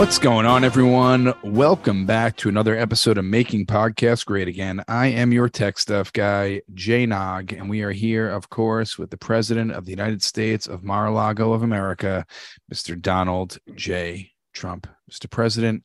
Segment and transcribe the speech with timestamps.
[0.00, 1.34] What's going on, everyone?
[1.44, 4.82] Welcome back to another episode of Making Podcasts Great Again.
[4.88, 9.10] I am your tech stuff guy, Jay Nog, and we are here, of course, with
[9.10, 12.24] the President of the United States of Mar-a-Lago of America,
[12.72, 12.98] Mr.
[12.98, 14.30] Donald J.
[14.54, 14.86] Trump.
[15.12, 15.30] Mr.
[15.30, 15.84] President,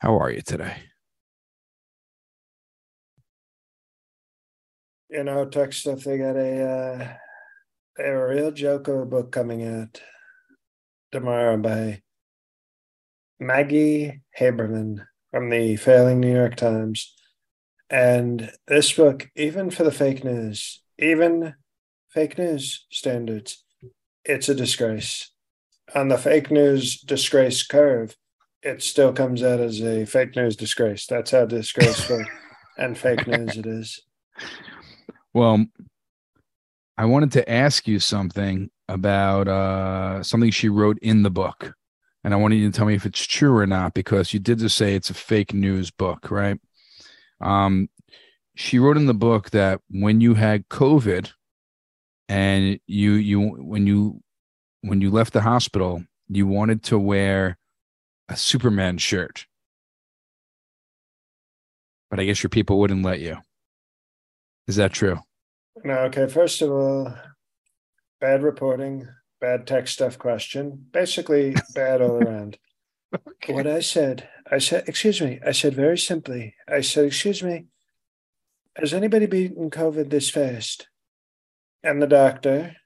[0.00, 0.78] how are you today?
[5.08, 9.64] You know, tech stuff, they got a, uh, a real joke of a book coming
[9.64, 10.02] out
[11.12, 12.02] tomorrow by
[13.42, 17.14] Maggie Haberman from the failing New York Times.
[17.90, 21.54] And this book, even for the fake news, even
[22.08, 23.64] fake news standards,
[24.24, 25.30] it's a disgrace.
[25.94, 28.16] On the fake news disgrace curve,
[28.62, 31.06] it still comes out as a fake news disgrace.
[31.06, 32.24] That's how disgraceful
[32.78, 34.00] and fake news it is.
[35.34, 35.66] Well,
[36.96, 41.74] I wanted to ask you something about uh, something she wrote in the book
[42.24, 44.58] and I want you to tell me if it's true or not because you did
[44.58, 46.58] just say it's a fake news book, right?
[47.40, 47.88] Um,
[48.54, 51.32] she wrote in the book that when you had COVID
[52.28, 54.20] and you you when you
[54.82, 57.58] when you left the hospital, you wanted to wear
[58.28, 59.46] a Superman shirt,
[62.10, 63.38] but I guess your people wouldn't let you.
[64.68, 65.18] Is that true?
[65.84, 65.94] No.
[66.04, 66.28] Okay.
[66.28, 67.14] First of all,
[68.20, 69.08] bad reporting
[69.42, 70.86] bad tech stuff question.
[70.92, 72.58] Basically, bad all around.
[73.12, 73.52] okay.
[73.52, 77.66] What I said, I said, excuse me, I said very simply, I said, excuse me,
[78.76, 80.88] has anybody beaten COVID this fast?
[81.82, 82.76] And the doctor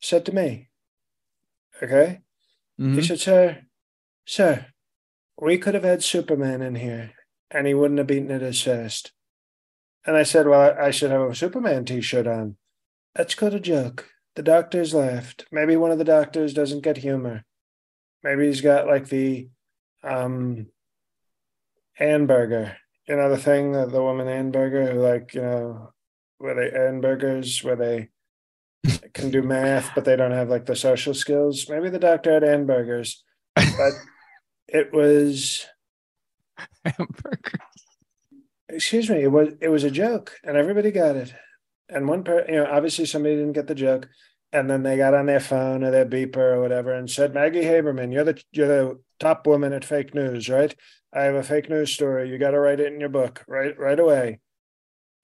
[0.00, 0.70] said to me,
[1.80, 2.22] okay,
[2.80, 2.94] mm-hmm.
[2.94, 3.58] he said, sir,
[4.24, 4.66] sir,
[5.40, 7.12] we could have had Superman in here
[7.50, 9.12] and he wouldn't have beaten it as fast.
[10.06, 12.56] And I said, well, I should have a Superman t shirt on.
[13.14, 14.13] That's a joke.
[14.36, 15.46] The doctors laughed.
[15.52, 17.44] Maybe one of the doctors doesn't get humor.
[18.22, 19.48] Maybe he's got like the
[20.02, 20.66] um
[22.00, 22.74] Anberger,
[23.08, 25.92] you know, the thing, that the woman Anberger who like, you know,
[26.38, 28.08] where they Anbergers, where they
[29.14, 31.68] can do math, but they don't have like the social skills.
[31.68, 33.18] Maybe the doctor had Anbergers,
[33.54, 33.92] but
[34.68, 35.66] it was
[36.84, 37.60] hamburgers.
[38.68, 41.32] Excuse me, it was it was a joke, and everybody got it
[41.88, 44.08] and one per you know obviously somebody didn't get the joke
[44.52, 47.62] and then they got on their phone or their beeper or whatever and said maggie
[47.62, 50.74] haberman you're the you're the top woman at fake news right?
[51.12, 52.28] I have a fake news story.
[52.28, 54.40] You got to write it in your book right right away.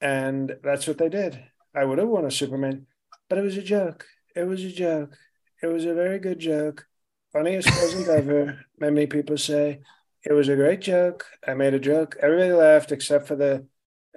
[0.00, 1.42] And that's what they did.
[1.74, 2.86] I would have won a superman
[3.28, 4.06] but it was a joke.
[4.34, 5.16] It was a joke.
[5.62, 6.86] It was a very good joke.
[7.32, 9.80] Funniest present ever many people say.
[10.24, 11.24] It was a great joke.
[11.46, 12.16] I made a joke.
[12.20, 13.66] Everybody laughed except for the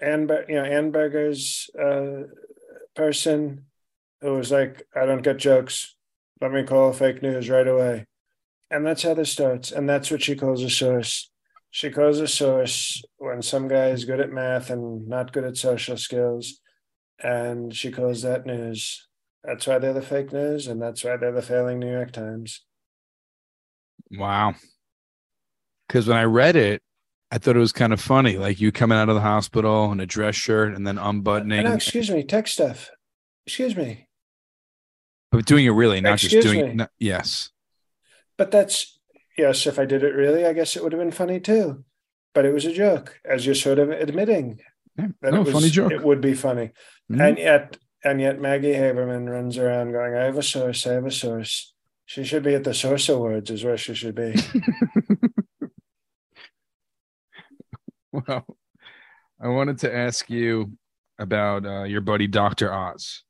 [0.02, 2.28] Anber, you know, Anberger's uh,
[2.96, 3.66] person
[4.22, 5.96] who was like, I don't get jokes.
[6.42, 8.06] Let me call fake news right away.
[8.72, 9.72] And that's how this starts.
[9.72, 11.30] And that's what she calls a source.
[11.70, 15.58] She calls a source when some guy is good at math and not good at
[15.58, 16.60] social skills.
[17.22, 19.08] And she calls that news.
[19.44, 20.68] That's why they're the fake news.
[20.68, 22.64] And that's why they're the failing New York Times.
[24.12, 24.56] Wow.
[25.88, 26.82] Because when I read it,
[27.34, 30.00] I thought it was kind of funny, like you coming out of the hospital in
[30.00, 31.64] a dress shirt and then unbuttoning.
[31.64, 32.92] No, excuse me, tech stuff.
[33.48, 34.08] Excuse me.
[35.32, 36.80] But doing it really, not excuse just doing.
[36.82, 36.90] it.
[37.00, 37.50] yes.
[38.38, 39.00] But that's
[39.36, 39.66] yes.
[39.66, 41.84] If I did it really, I guess it would have been funny too.
[42.36, 44.60] But it was a joke, as you're sort of admitting.
[44.96, 45.92] Yeah, that no, it was, funny joke.
[45.92, 46.68] It would be funny,
[47.12, 47.20] mm-hmm.
[47.20, 50.86] and yet, and yet, Maggie Haberman runs around going, "I have a source.
[50.86, 51.74] I have a source."
[52.06, 54.36] She should be at the Source Awards, is where she should be.
[58.28, 58.46] well,
[59.42, 60.72] I wanted to ask you
[61.18, 62.72] about uh, your buddy Dr.
[62.72, 63.24] Oz.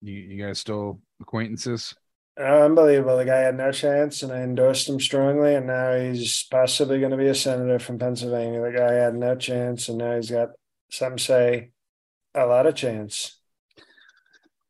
[0.00, 1.94] You, you guys still acquaintances?
[2.38, 3.18] Unbelievable.
[3.18, 5.54] The guy had no chance, and I endorsed him strongly.
[5.54, 8.60] And now he's possibly going to be a senator from Pennsylvania.
[8.60, 10.50] The guy had no chance, and now he's got,
[10.90, 11.70] some say,
[12.34, 13.38] a lot of chance.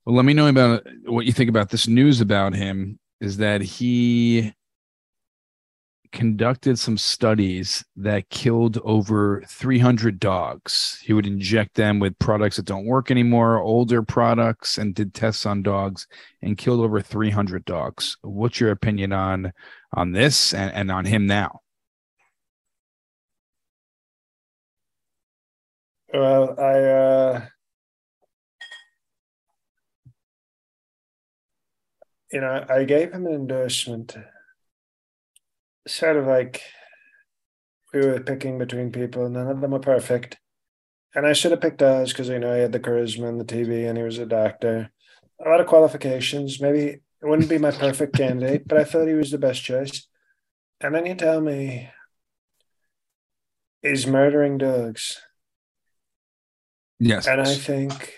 [0.05, 2.99] Well, let me know about what you think about this news about him.
[3.21, 4.53] Is that he
[6.15, 10.99] conducted some studies that killed over 300 dogs.
[11.03, 15.45] He would inject them with products that don't work anymore, older products, and did tests
[15.45, 16.07] on dogs
[16.41, 18.17] and killed over 300 dogs.
[18.23, 19.53] What's your opinion on
[19.93, 21.61] on this and, and on him now?
[26.13, 27.47] Well, I uh
[32.33, 34.17] you know, I gave him an endorsement
[35.87, 36.63] sort of like
[37.93, 39.29] we were picking between people.
[39.29, 40.39] None of them were perfect.
[41.15, 43.45] And I should have picked Oz because I know he had the charisma and the
[43.45, 44.91] TV and he was a doctor.
[45.45, 46.61] A lot of qualifications.
[46.61, 50.09] Maybe it wouldn't be my perfect candidate, but I thought he was the best choice.
[50.81, 51.91] And then you tell me
[53.81, 55.21] he's murdering dogs.
[56.99, 57.29] Yes.
[57.29, 58.15] And I think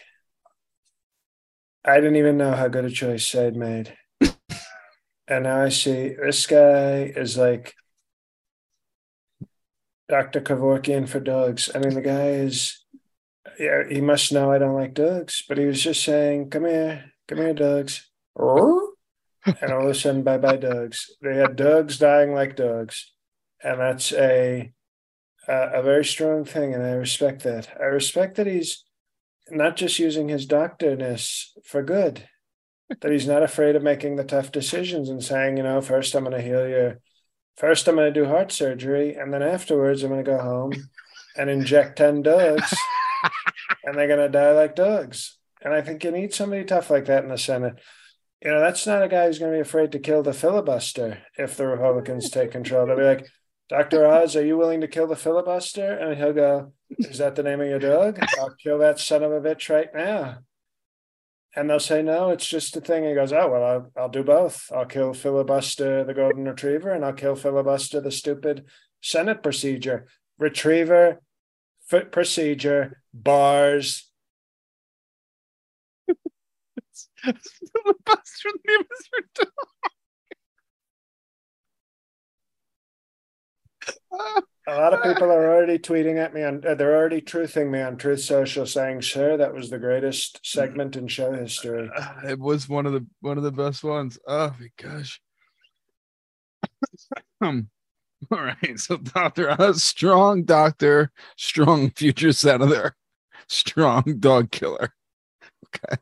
[1.85, 3.97] I didn't even know how good a choice I'd made.
[5.28, 7.75] And now I see this guy is like
[10.08, 10.40] Dr.
[10.40, 11.69] Kevorkian for dogs.
[11.75, 12.84] I mean, the guy is,
[13.58, 17.12] yeah, he must know I don't like dogs, but he was just saying, come here,
[17.26, 18.08] come here, dogs.
[18.37, 21.11] and all of a sudden, bye bye, dogs.
[21.23, 23.12] They had dogs dying like dogs.
[23.62, 24.73] And that's a,
[25.49, 26.73] a, a very strong thing.
[26.73, 27.69] And I respect that.
[27.81, 28.84] I respect that he's
[29.50, 32.28] not just using his doctorness for good,
[32.88, 36.25] that he's not afraid of making the tough decisions and saying, you know, first I'm
[36.25, 36.97] going to heal you
[37.56, 40.73] first I'm going to do heart surgery, and then afterwards I'm going to go home
[41.37, 42.75] and inject 10 dogs,
[43.85, 45.38] and they're going to die like dogs.
[45.62, 47.81] And I think you need somebody tough like that in the Senate.
[48.43, 51.19] You know, that's not a guy who's going to be afraid to kill the filibuster
[51.37, 52.87] if the Republicans take control.
[52.87, 53.27] They'll be like,
[53.69, 54.06] Dr.
[54.06, 55.97] Oz, are you willing to kill the filibuster?
[55.97, 58.21] And he'll go, Is that the name of your dog?
[58.38, 60.38] I'll kill that son of a bitch right now.
[61.56, 63.05] And they'll say, no, it's just a thing.
[63.05, 64.70] He goes, oh, well, I'll, I'll do both.
[64.75, 68.67] I'll kill filibuster the golden retriever and I'll kill filibuster the stupid
[69.00, 70.06] Senate procedure.
[70.38, 71.23] Retriever,
[71.88, 74.11] foot procedure, bars.
[77.25, 79.23] filibuster name is your
[84.11, 84.44] dog.
[84.69, 86.65] A lot of people are already tweeting at me on.
[86.67, 90.97] Uh, they're already truthing me on Truth Social, saying, "Sir, that was the greatest segment
[90.97, 91.89] in show history."
[92.29, 94.19] It was one of the one of the best ones.
[94.27, 95.21] Oh my gosh.
[97.41, 97.69] um,
[98.31, 98.79] all right.
[98.79, 102.97] So Doctor Oz, strong doctor, strong future senator,
[103.49, 104.93] strong dog killer.
[105.67, 105.97] Okay.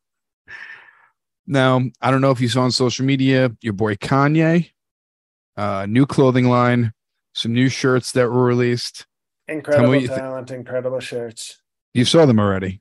[1.47, 4.71] Now I don't know if you saw on social media your boy Kanye,
[5.59, 6.95] uh, new clothing line
[7.35, 9.07] some new shirts that were released.
[9.47, 11.61] Incredible talent, th- incredible shirts.
[11.93, 12.81] You saw them already.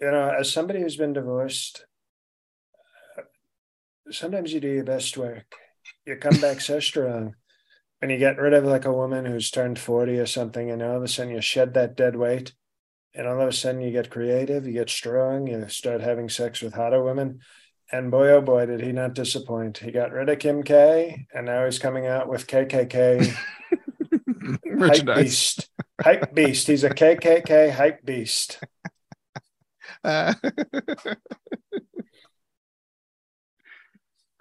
[0.00, 1.84] You know, as somebody who's been divorced,
[4.10, 5.46] sometimes you do your best work.
[6.06, 7.34] You come back so strong
[8.00, 10.96] and you get rid of like a woman who's turned 40 or something, and all
[10.96, 12.54] of a sudden you shed that dead weight.
[13.14, 16.62] And all of a sudden you get creative, you get strong, you start having sex
[16.62, 17.40] with hotter women.
[17.90, 19.78] And boy, oh boy, did he not disappoint.
[19.78, 23.34] He got rid of Kim K, and now he's coming out with KKK
[24.78, 25.70] hype beast.
[26.00, 26.66] hype beast.
[26.66, 28.60] He's a KKK hype beast.
[30.04, 30.34] Uh,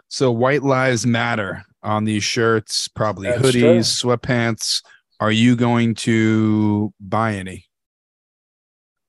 [0.10, 4.18] so white lives matter on these shirts, probably That's hoodies, true.
[4.18, 4.84] sweatpants.
[5.20, 7.67] Are you going to buy any?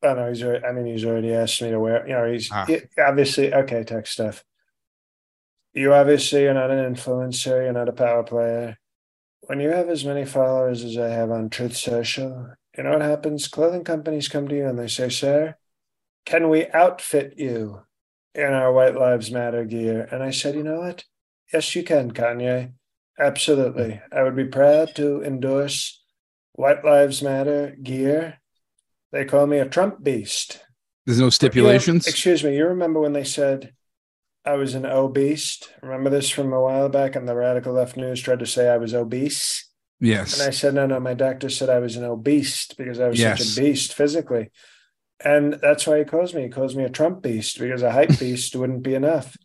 [0.02, 2.06] Oh know he's already, I mean, he's already asked me to wear.
[2.06, 2.64] You know, he's ah.
[2.66, 3.84] he, obviously okay.
[3.84, 4.44] Tech stuff.
[5.74, 7.64] You obviously are not an influencer.
[7.64, 8.78] You're not a power player
[9.48, 13.00] when you have as many followers as I have on Truth Social, you know what
[13.00, 13.48] happens?
[13.48, 15.56] Clothing companies come to you and they say, Sir,
[16.26, 17.80] can we outfit you
[18.34, 20.06] in our White Lives Matter gear?
[20.12, 21.04] And I said, You know what?
[21.50, 22.72] Yes, you can, Kanye.
[23.18, 24.02] Absolutely.
[24.12, 26.04] I would be proud to endorse
[26.52, 28.40] White Lives Matter gear.
[29.12, 30.62] They call me a Trump beast.
[31.06, 32.06] There's no stipulations?
[32.06, 32.56] You know, excuse me.
[32.56, 33.72] You remember when they said
[34.44, 35.60] I was an obese.
[35.82, 38.76] Remember this from a while back, and the radical left news tried to say I
[38.76, 39.68] was obese.
[40.00, 40.38] Yes.
[40.38, 43.18] And I said, no, no, my doctor said I was an obese because I was
[43.18, 43.38] yes.
[43.38, 44.50] such a beast physically.
[45.24, 46.42] And that's why he calls me.
[46.42, 49.36] He calls me a Trump beast because a hype beast wouldn't be enough.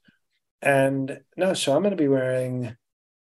[0.61, 2.75] And no, so I'm going to be wearing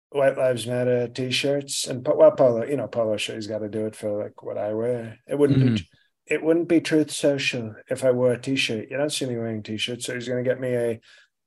[0.09, 3.35] White Lives Matter t-shirts and well, polo, you know, polo shirt.
[3.35, 5.19] He's got to do it for like what I wear.
[5.27, 5.75] It wouldn't mm-hmm.
[5.75, 5.87] be,
[6.29, 8.89] it wouldn't be Truth Social if I wore a t-shirt.
[8.89, 10.05] You don't see me wearing t-shirts.
[10.05, 11.01] So he's going to get me a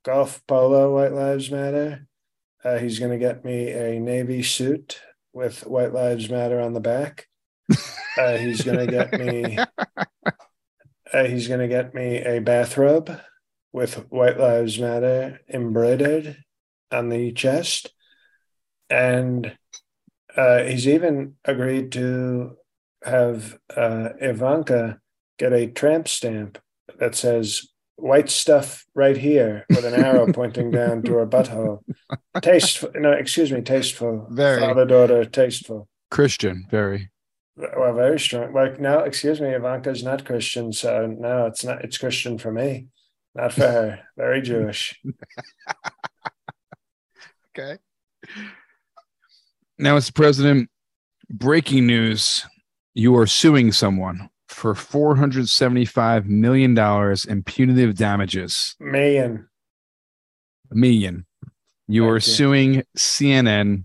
[0.04, 2.06] golf polo white lives matter
[2.64, 5.00] uh, he's going to get me a navy suit
[5.32, 7.28] with white lives matter on the back
[8.18, 9.58] uh, he's going to get me
[11.12, 13.20] uh, he's going to get me a bathrobe
[13.72, 16.36] with white lives matter embroidered
[16.90, 17.92] on the chest
[18.90, 19.56] and
[20.36, 22.56] uh, he's even agreed to
[23.04, 24.98] have uh, ivanka
[25.38, 26.58] get a tramp stamp
[26.98, 31.80] that says white stuff right here with an arrow pointing down to her butthole.
[32.42, 34.26] Tasteful, no, excuse me, tasteful.
[34.30, 35.88] Very father daughter, tasteful.
[36.10, 37.10] Christian, very.
[37.56, 38.52] Well, very strong.
[38.52, 41.84] Like now, excuse me, Ivanka's not Christian, so no, it's not.
[41.84, 42.88] It's Christian for me,
[43.34, 44.00] not for her.
[44.16, 44.98] Very Jewish.
[47.58, 47.78] okay.
[49.78, 50.14] Now, Mr.
[50.14, 50.70] President,
[51.28, 52.46] breaking news:
[52.94, 56.76] you are suing someone for $475 million
[57.28, 58.76] in punitive damages.
[58.80, 59.48] Million.
[60.70, 61.26] A million.
[61.88, 62.20] You Thank are you.
[62.20, 63.84] suing CNN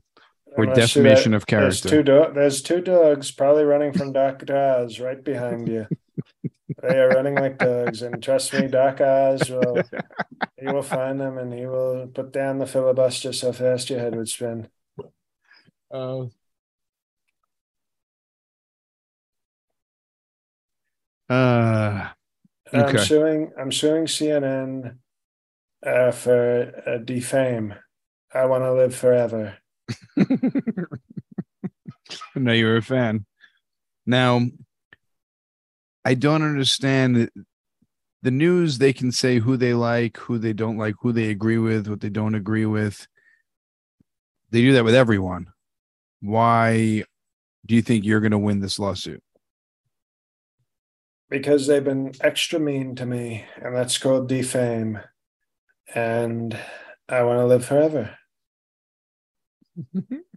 [0.56, 1.90] for Unless you- defamation of There's character.
[1.90, 5.88] two do- there's two dogs probably running from Doc Oz right behind you.
[6.82, 9.82] they are running like dogs, and trust me, Doc Oz will
[10.60, 14.16] he will find them and he will put down the filibuster so fast your head
[14.16, 14.68] would spin.
[15.92, 16.26] Uh,
[21.30, 22.10] uh,
[22.74, 23.52] I'm suing.
[23.60, 24.98] I'm suing CNN
[25.86, 27.74] uh, for uh, defame.
[28.34, 29.58] I want to live forever.
[32.36, 33.26] no, you're a fan.
[34.06, 34.42] Now,
[36.06, 37.30] I don't understand
[38.22, 38.78] the news.
[38.78, 42.02] They can say who they like, who they don't like, who they agree with, what
[42.02, 43.08] they don't agree with.
[44.52, 45.48] They do that with everyone.
[46.22, 47.04] Why
[47.66, 49.22] do you think you're going to win this lawsuit?
[51.30, 55.00] Because they've been extra mean to me, and that's called defame.
[55.94, 56.58] And
[57.08, 58.18] I want to live forever.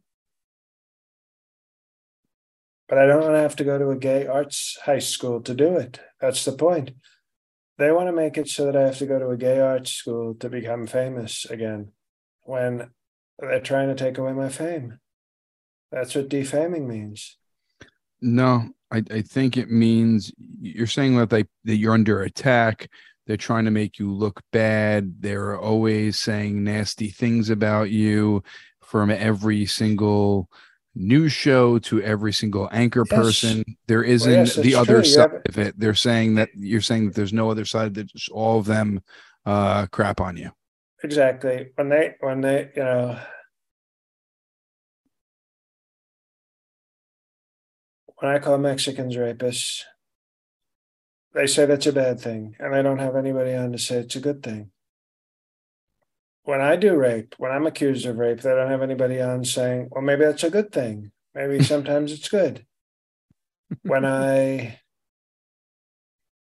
[2.90, 5.54] But I don't want to have to go to a gay arts high school to
[5.54, 6.00] do it.
[6.20, 6.90] That's the point.
[7.78, 9.92] They want to make it so that I have to go to a gay arts
[9.92, 11.92] school to become famous again
[12.42, 12.90] when
[13.38, 14.98] they're trying to take away my fame.
[15.92, 17.36] That's what defaming means.
[18.20, 22.88] No, I, I think it means you're saying that they that you're under attack.
[23.26, 25.14] They're trying to make you look bad.
[25.20, 28.42] They're always saying nasty things about you
[28.82, 30.48] from every single
[30.96, 33.20] news show to every single anchor Yes.
[33.20, 33.64] person.
[33.86, 35.04] There isn't yes, the other true.
[35.04, 35.78] Side of it.
[35.78, 39.00] They're saying that you're saying that there's no other side that just all of them
[39.46, 40.50] uh crap on you.
[41.04, 41.68] Exactly.
[41.76, 43.18] When they, when they, you know,
[48.20, 49.82] when I call Mexicans rapists,
[51.34, 54.16] they say that's a bad thing, and they don't have anybody on to say it's
[54.16, 54.70] a good thing.
[56.42, 59.88] When I do rape, when I'm accused of rape, they don't have anybody on saying,
[59.90, 61.12] well, maybe that's a good thing.
[61.34, 62.66] Maybe sometimes it's good.
[63.82, 64.80] When I,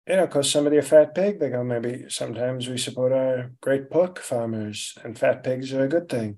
[0.07, 3.91] you know, call somebody a fat pig, they go, maybe sometimes we support our great
[3.91, 6.37] pork farmers, and fat pigs are a good thing.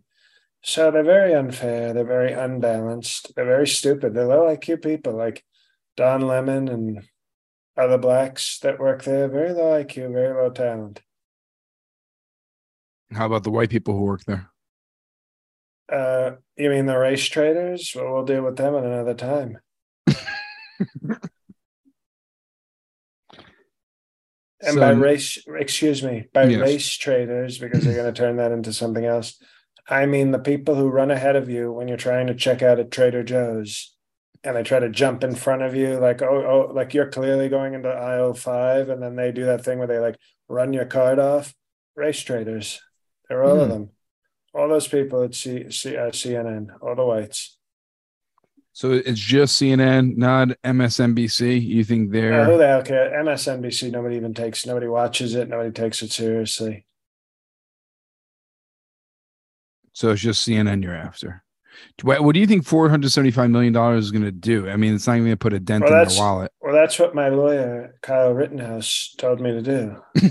[0.61, 1.93] So they're very unfair.
[1.93, 3.33] They're very unbalanced.
[3.35, 4.13] They're very stupid.
[4.13, 5.43] They're low IQ people like
[5.95, 7.03] Don Lemon and
[7.77, 9.27] other blacks that work there.
[9.29, 11.01] Very low IQ, very low talent.
[13.11, 14.49] How about the white people who work there?
[15.91, 17.93] Uh, you mean the race traders?
[17.95, 19.57] Well, we'll deal with them at another time.
[24.61, 26.59] And So- by race, excuse me, by Yes.
[26.59, 29.41] race traders, because they're going to turn that into something else.
[29.89, 32.79] I mean the people who run ahead of you when you're trying to check out
[32.79, 33.95] at Trader Joe's,
[34.43, 37.49] and they try to jump in front of you, like oh oh, like you're clearly
[37.49, 40.17] going into aisle five, and then they do that thing where they like
[40.47, 41.53] run your card off.
[41.95, 42.81] Race traders,
[43.27, 43.69] they're all of Hmm.
[43.69, 43.89] them,
[44.53, 47.57] all those people at C, C, uh, CNN, all the whites.
[48.73, 51.61] So it's just CNN, not MSNBC.
[51.61, 53.11] You think they're who the hell care?
[53.13, 56.85] MSNBC, nobody even takes, nobody watches it, nobody takes it seriously.
[59.99, 61.43] So it's just CNN you're after.
[62.03, 64.69] What, do you think four hundred seventy-five million dollars is going to do?
[64.69, 66.53] I mean, it's not even going to put a dent Well, in that's- wallet.
[66.61, 70.01] Well, that's what my lawyer, Kyle Rittenhouse, told me to do.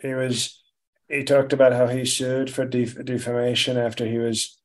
[0.00, 0.62] he was,
[1.10, 4.58] he talked about how he sued for def- defamation after he was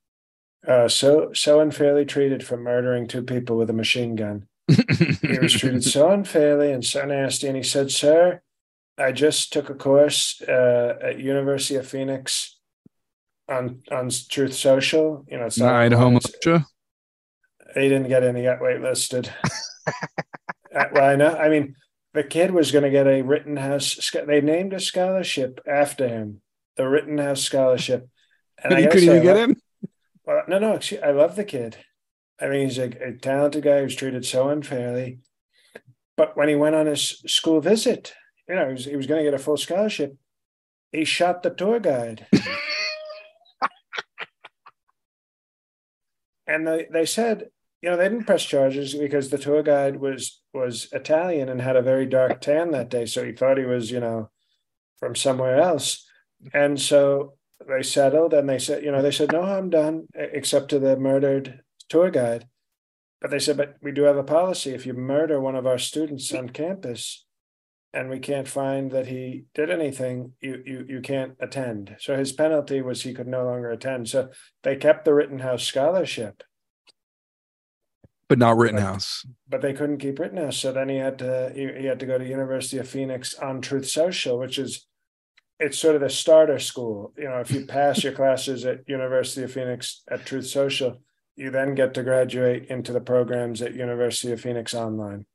[0.65, 4.47] uh, so so unfairly treated for murdering two people with a machine gun.
[4.69, 8.41] He was treated so unfairly and so nasty, and he said, "Sir,
[8.97, 12.54] I just took a course uh, at University of Phoenix
[13.49, 15.25] on on Truth Social.
[15.29, 16.65] You know, it's Not Idaho militia.
[17.73, 18.35] he didn't get in.
[18.35, 19.29] He got waitlisted.
[20.75, 21.33] Uh, well, I know.
[21.37, 21.73] I mean,
[22.13, 24.11] the kid was going to get a Rittenhouse.
[24.27, 26.41] They named a scholarship after him,
[26.75, 28.09] the Rittenhouse Scholarship.
[28.61, 29.55] And I you couldn't even I get love- in.
[30.25, 30.73] Well, no, no.
[30.73, 31.77] Excuse, I love the kid.
[32.41, 35.19] I mean, he's a, a talented guy who's treated so unfairly.
[36.17, 38.13] But when he went on his school visit,
[38.49, 40.17] you know, he was, he was going to get a full scholarship.
[40.91, 42.27] He shot the tour guide.
[46.47, 47.49] and they, they said
[47.81, 51.75] you know they didn't press charges because the tour guide was was italian and had
[51.75, 53.05] a very dark tan that day.
[53.05, 54.29] So he thought he was you know
[54.97, 56.05] from somewhere else.
[56.53, 57.33] And so
[57.67, 60.97] they settled and they said you know they said no harm done except to the
[60.97, 62.47] murdered tour guide.
[63.21, 64.73] But they said but we do have a policy.
[64.73, 67.24] If you murder one of our students on campus
[67.95, 72.31] and we can't find that he did anything you you you can't attend so his
[72.31, 74.29] penalty was he could no longer attend so
[74.63, 76.43] they kept the rittenhouse scholarship
[78.27, 79.25] but not Rittenhouse.
[79.47, 80.57] but they couldn't keep Rittenhouse.
[80.57, 83.61] So then he had to he, he had to go to University of Phoenix on
[83.61, 84.87] Truth Social, which is
[85.59, 87.13] it's sort of the starter school.
[87.17, 91.01] You know, if you pass your classes at University of Phoenix at Truth Social,
[91.35, 95.25] you then get to graduate into the programs at University of Phoenix online.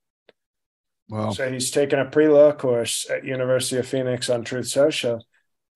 [1.11, 5.27] Well, So he's taken a pre-law course at University of Phoenix on Truth Social,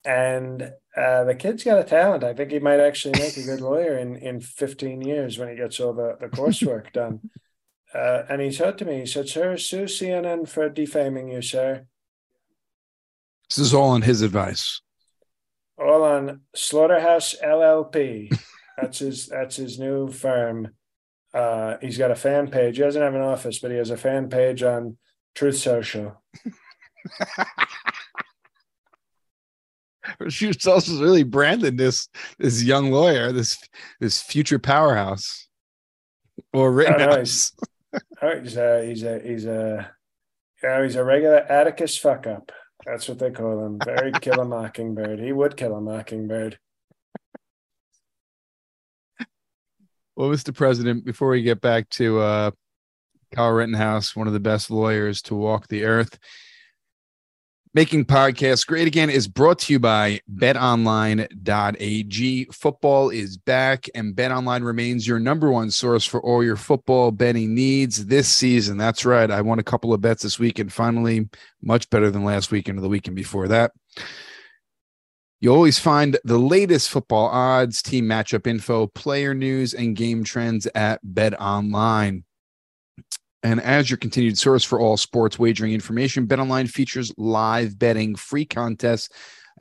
[0.04, 0.62] and
[0.96, 2.22] uh, the kid's got a talent.
[2.22, 5.56] I think he might actually make a good lawyer in in 15 years when he
[5.56, 7.20] gets all the, the coursework done.
[7.92, 11.86] Uh, and he said to me, he said, "Sir, sue CNN for defaming you, sir.
[13.48, 14.80] this is all on his advice.
[15.76, 18.30] All on Slaughterhouse LLP.
[18.80, 19.26] that's his.
[19.26, 20.74] That's his new firm.
[21.32, 22.76] Uh, he's got a fan page.
[22.76, 24.96] He doesn't have an office, but he has a fan page on
[25.34, 26.22] Truth Social.
[30.28, 33.58] She was also really branded this this young lawyer, this
[34.00, 35.48] this future powerhouse
[36.52, 37.52] or Oh, no, Rittenhouse.
[38.20, 39.90] Oh, he's a he's a he's a
[40.60, 42.50] yeah, he's a regular Atticus fuck up.
[42.84, 43.78] That's what they call him.
[43.84, 45.20] Very kill a mockingbird.
[45.20, 46.58] He would kill a mockingbird.
[50.16, 50.52] Well, Mr.
[50.52, 52.50] President, before we get back to uh,
[53.34, 56.18] Kyle Rittenhouse, one of the best lawyers to walk the earth,
[57.74, 61.24] making podcasts great again is brought to you by betonline.ag.
[62.52, 67.54] Football is back, and betonline remains your number one source for all your football betting
[67.54, 68.78] needs this season.
[68.78, 69.30] That's right.
[69.30, 71.28] I won a couple of bets this week, and finally,
[71.60, 73.72] much better than last weekend or the weekend before that.
[75.40, 80.66] You always find the latest football odds, team matchup info, player news, and game trends
[80.74, 82.24] at Bet Online.
[83.44, 88.44] And as your continued source for all sports wagering information, BetOnline features live betting, free
[88.44, 89.10] contests,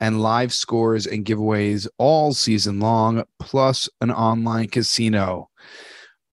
[0.00, 5.48] and live scores and giveaways all season long, plus an online casino.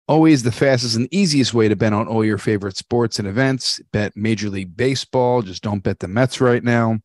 [0.08, 3.80] Always the fastest and easiest way to bet on all your favorite sports and events.
[3.94, 5.44] Bet Major League Baseball.
[5.44, 7.00] Just don't bet the Mets right now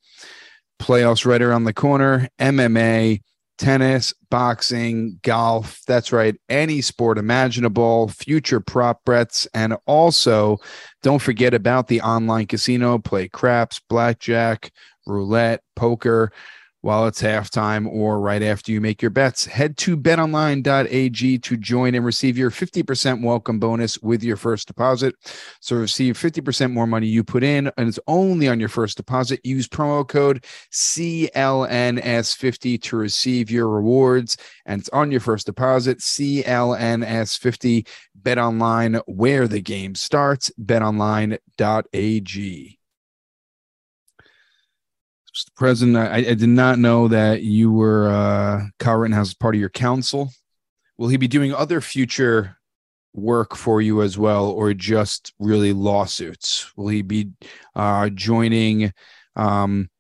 [0.79, 3.23] playoffs right around the corner, MMA,
[3.59, 5.81] tennis, boxing, golf.
[5.87, 6.37] That's right.
[6.49, 9.47] Any sport imaginable, future prop bets.
[9.55, 10.59] And also,
[11.03, 12.99] don't forget about the online casino.
[12.99, 14.73] Play craps, blackjack,
[15.07, 16.33] roulette, poker
[16.81, 19.47] while it's halftime or right after you make your bets.
[19.47, 25.17] Head to betonline.ag to join and receive your 50% welcome bonus with your first deposit.
[25.61, 29.41] So receive 50% more money you put in, and it's only on your first deposit.
[29.43, 35.99] Use promo code CLNS50 to receive your rewards, and it's on your first deposit.
[35.99, 37.89] CLNS50.
[38.15, 40.51] Bet online where the game starts.
[40.61, 42.79] BetOnline.ag.
[45.37, 45.55] Mr.
[45.55, 49.61] President, I, I did not know that you were uh, Kyle Rittenhouse as part of
[49.61, 50.31] your council.
[50.97, 52.57] Will he be doing other future
[53.13, 56.73] work for you as well, or just really lawsuits?
[56.75, 57.33] Will he be
[57.75, 58.93] uh, joining
[59.35, 59.91] um,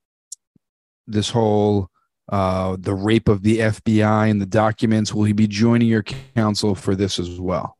[1.07, 1.91] this whole
[2.31, 5.13] uh, the rape of the FBI and the documents?
[5.13, 6.03] Will he be joining your
[6.35, 7.77] council for this as well?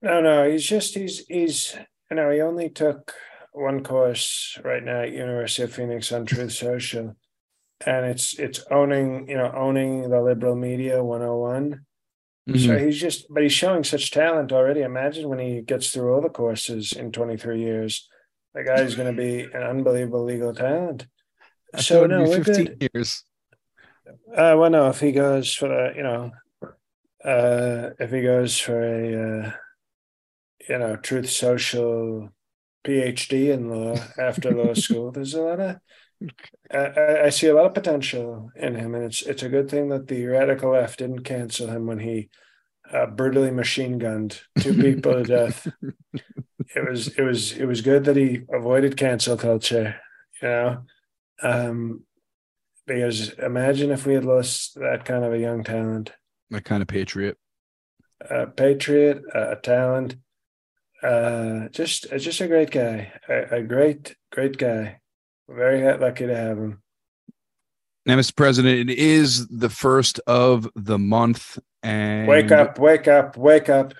[0.00, 1.76] No, no, he's just he's he's
[2.10, 3.14] you know he only took
[3.52, 7.16] one course right now at University of Phoenix on Truth Social,
[7.86, 11.84] and it's it's owning you know owning the liberal media 101.
[12.58, 14.80] So he's just, but he's showing such talent already.
[14.80, 18.08] Imagine when he gets through all the courses in 23 years,
[18.52, 21.06] the guy's going to be an unbelievable legal talent.
[21.72, 22.90] I So no, we're 15 good.
[22.94, 23.24] years.
[24.06, 26.32] Uh, well, no, if he goes for the, you know,
[27.24, 29.52] uh, if he goes for a, uh,
[30.68, 32.28] you know, Truth Social
[32.84, 35.76] PhD in law after law school, there's a lot of,
[36.72, 39.88] I, I- see a lot of potential in him, and it's it's a good thing
[39.90, 42.30] that the radical left didn't cancel him when he
[42.92, 45.68] uh, brutally machine gunned two people to death.
[46.74, 49.96] It was it was it was good that he avoided cancel culture,
[50.40, 50.82] you know.
[51.42, 52.04] Um,
[52.86, 56.12] because imagine if we had lost that kind of a young talent,
[56.50, 57.36] That kind of patriot.
[58.30, 60.16] a patriot, a talent,
[61.02, 65.00] uh, just just a great guy, a, a great great guy.
[65.48, 66.82] Very lucky to have him.
[68.04, 68.34] Now, Mr.
[68.34, 72.78] President, it is the first of the month, and Wake up!
[72.78, 73.36] Wake up!
[73.36, 73.94] Wake up!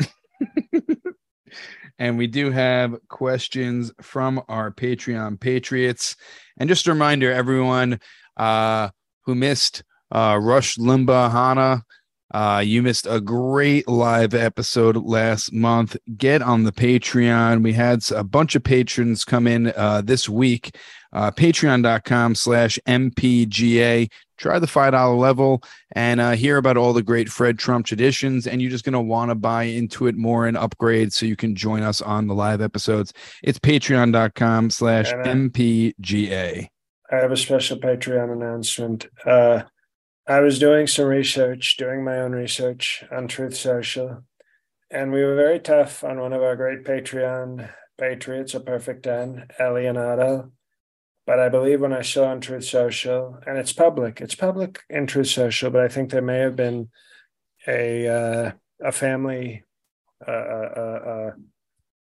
[1.98, 6.16] and we do have questions from our Patreon patriots.
[6.58, 8.00] And just a reminder, everyone
[8.36, 8.90] uh,
[9.24, 11.84] who missed uh, Rush Limbaugh Hana,
[12.32, 15.96] uh, you missed a great live episode last month.
[16.16, 17.62] Get on the Patreon.
[17.62, 20.76] We had a bunch of patrons come in uh, this week.
[21.12, 24.10] Uh, Patreon.com slash MPGA.
[24.38, 25.62] Try the $5 level
[25.92, 28.46] and uh, hear about all the great Fred Trump traditions.
[28.46, 31.36] And you're just going to want to buy into it more and upgrade so you
[31.36, 33.14] can join us on the live episodes.
[33.42, 36.68] It's patreon.com slash MPGA.
[37.10, 39.06] I have a special Patreon announcement.
[39.24, 39.62] Uh,
[40.28, 44.24] I was doing some research, doing my own research on Truth Social,
[44.90, 49.46] and we were very tough on one of our great Patreon patriots, a perfect 10,
[49.60, 50.50] Leonardo.
[51.26, 55.06] But I believe when I saw on Truth Social, and it's public, it's public in
[55.06, 56.88] Truth Social, but I think there may have been
[57.68, 59.62] a uh, a family,
[60.26, 61.30] uh, uh, uh,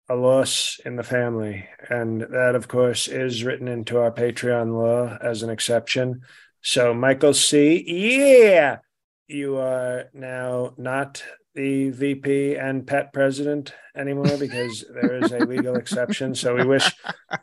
[0.09, 5.17] a loss in the family, and that of course is written into our Patreon law
[5.23, 6.23] as an exception.
[6.63, 8.79] So, Michael C., yeah,
[9.27, 11.23] you are now not
[11.55, 16.35] the VP and pet president anymore because there is a legal exception.
[16.35, 16.91] So we wish,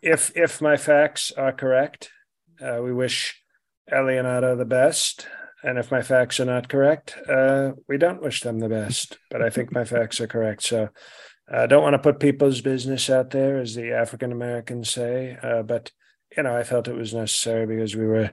[0.02, 2.12] if if my facts are correct,
[2.62, 3.42] uh, we wish
[3.92, 5.28] Leonardo the best.
[5.64, 9.18] And if my facts are not correct, uh, we don't wish them the best.
[9.32, 10.64] But I think my facts are correct.
[10.64, 10.90] So
[11.52, 15.38] I uh, don't want to put people's business out there, as the African Americans say.
[15.42, 15.92] Uh, but
[16.36, 18.32] you know, I felt it was necessary because we were,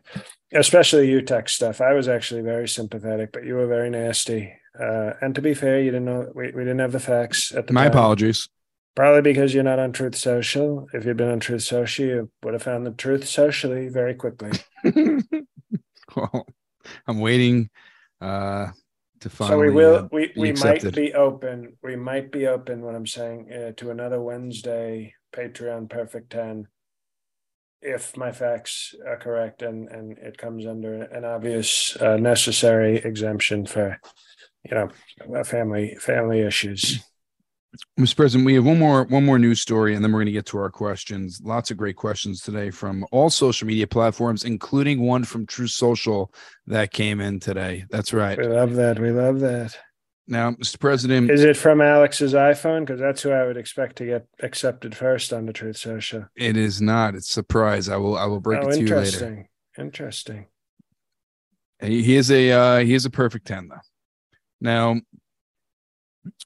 [0.54, 1.80] especially UTEC stuff.
[1.80, 4.52] I was actually very sympathetic, but you were very nasty.
[4.78, 7.66] Uh, and to be fair, you didn't know we, we didn't have the facts at
[7.66, 7.92] the My time.
[7.92, 8.48] apologies.
[8.94, 10.86] Probably because you're not on Truth Social.
[10.92, 14.50] If you'd been on Truth Social, you would have found the truth socially very quickly.
[16.14, 16.46] well,
[17.06, 17.70] I'm waiting
[18.20, 18.68] uh,
[19.20, 19.48] to find.
[19.48, 19.94] so we will.
[19.96, 21.76] uh, we we might be open.
[21.82, 22.82] We might be open.
[22.82, 26.68] What I'm saying uh, to another Wednesday Patreon Perfect Ten,
[27.82, 33.66] if my facts are correct and and it comes under an obvious uh, necessary exemption
[33.66, 33.98] for,
[34.64, 34.88] you know,
[35.36, 37.04] uh, family family issues.
[37.98, 38.16] Mr.
[38.16, 40.46] President, we have one more one more news story, and then we're going to get
[40.46, 41.40] to our questions.
[41.42, 46.32] Lots of great questions today from all social media platforms, including one from Truth Social
[46.66, 47.84] that came in today.
[47.90, 48.38] That's right.
[48.38, 48.98] We love that.
[48.98, 49.76] We love that.
[50.28, 50.78] Now, Mr.
[50.78, 52.80] President, Is it from Alex's iPhone?
[52.80, 56.26] Because that's who I would expect to get accepted first on the Truth Social.
[56.36, 57.14] it is not.
[57.14, 57.88] It's a surprise.
[57.88, 58.94] I will I will break oh, it to you later.
[58.96, 59.48] interesting.
[59.78, 60.46] Interesting.
[61.80, 63.80] He is a uh, he is a perfect ten though.
[64.60, 65.00] Now,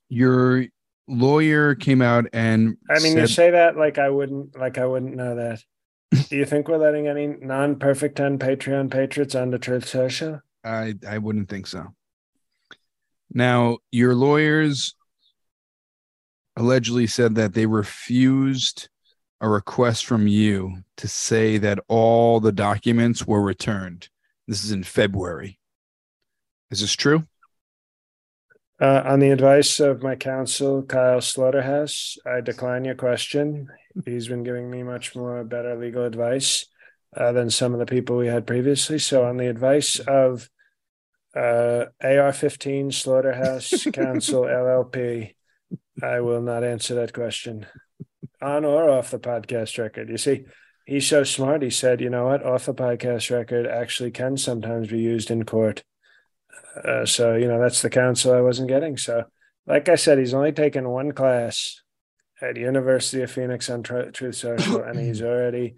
[0.09, 0.65] your
[1.07, 5.15] lawyer came out and I mean, you say that like I wouldn't like I wouldn't
[5.15, 5.63] know that.
[6.31, 10.41] Do you think we're letting any non-perfect 10 Patreon patriots on the Truth Social?
[10.65, 11.95] I I wouldn't think so.
[13.33, 14.95] Now, your lawyers
[16.57, 18.89] allegedly said that they refused
[19.41, 24.09] a request from you to say that all the documents were returned.
[24.49, 25.59] This is in February.
[26.71, 27.27] Is this true?
[28.81, 33.69] Uh, on the advice of my counsel, Kyle Slaughterhouse, I decline your question.
[34.05, 36.67] He's been giving me much more better legal advice
[37.17, 38.99] uh, than some of the people we had previously.
[38.99, 40.51] So, on the advice of
[41.37, 45.35] uh, AR 15 Slaughterhouse Counsel LLP,
[46.03, 47.67] I will not answer that question
[48.41, 50.09] on or off the podcast record.
[50.09, 50.45] You see,
[50.87, 51.63] he's so smart.
[51.63, 55.45] He said, you know what, off the podcast record actually can sometimes be used in
[55.45, 55.83] court.
[56.85, 58.97] Uh, so you know that's the counsel I wasn't getting.
[58.97, 59.25] So,
[59.67, 61.83] like I said, he's only taken one class
[62.41, 65.77] at University of Phoenix on Tr- Truth Social, and he's already,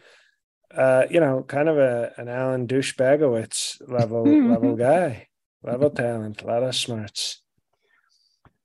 [0.77, 5.28] uh, you know, kind of a an Alan douchebagowitz level level guy,
[5.63, 7.43] level talent, a lot of smarts.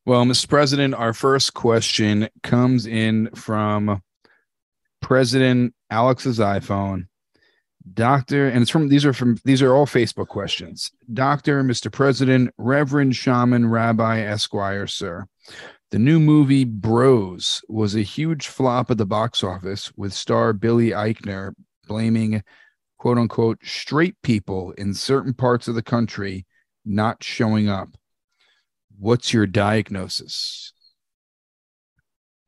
[0.06, 0.50] Well, Mr.
[0.50, 4.02] President, our first question comes in from
[5.02, 7.08] President Alex's iPhone.
[7.94, 10.92] Doctor, and it's from these are from these are all Facebook questions.
[11.12, 11.92] Doctor, Mr.
[11.92, 15.26] President, Reverend Shaman Rabbi Esquire, sir.
[15.92, 20.92] The new movie Bros was a huge flop at the box office with star Billy
[20.92, 21.54] Eichner
[21.88, 22.42] blaming
[22.98, 26.46] quote unquote straight people in certain parts of the country
[26.86, 27.90] not showing up.
[28.98, 30.74] What's your diagnosis?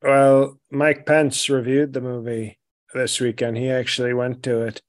[0.02, 2.58] Well, Mike Pence reviewed the movie
[2.94, 3.56] this weekend.
[3.56, 4.80] He actually went to it,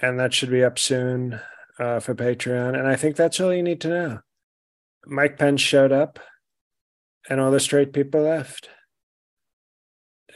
[0.00, 1.40] and that should be up soon
[1.78, 2.78] uh, for Patreon.
[2.78, 4.18] And I think that's all you need to know.
[5.06, 6.18] Mike Pence showed up,
[7.28, 8.68] and all the straight people left.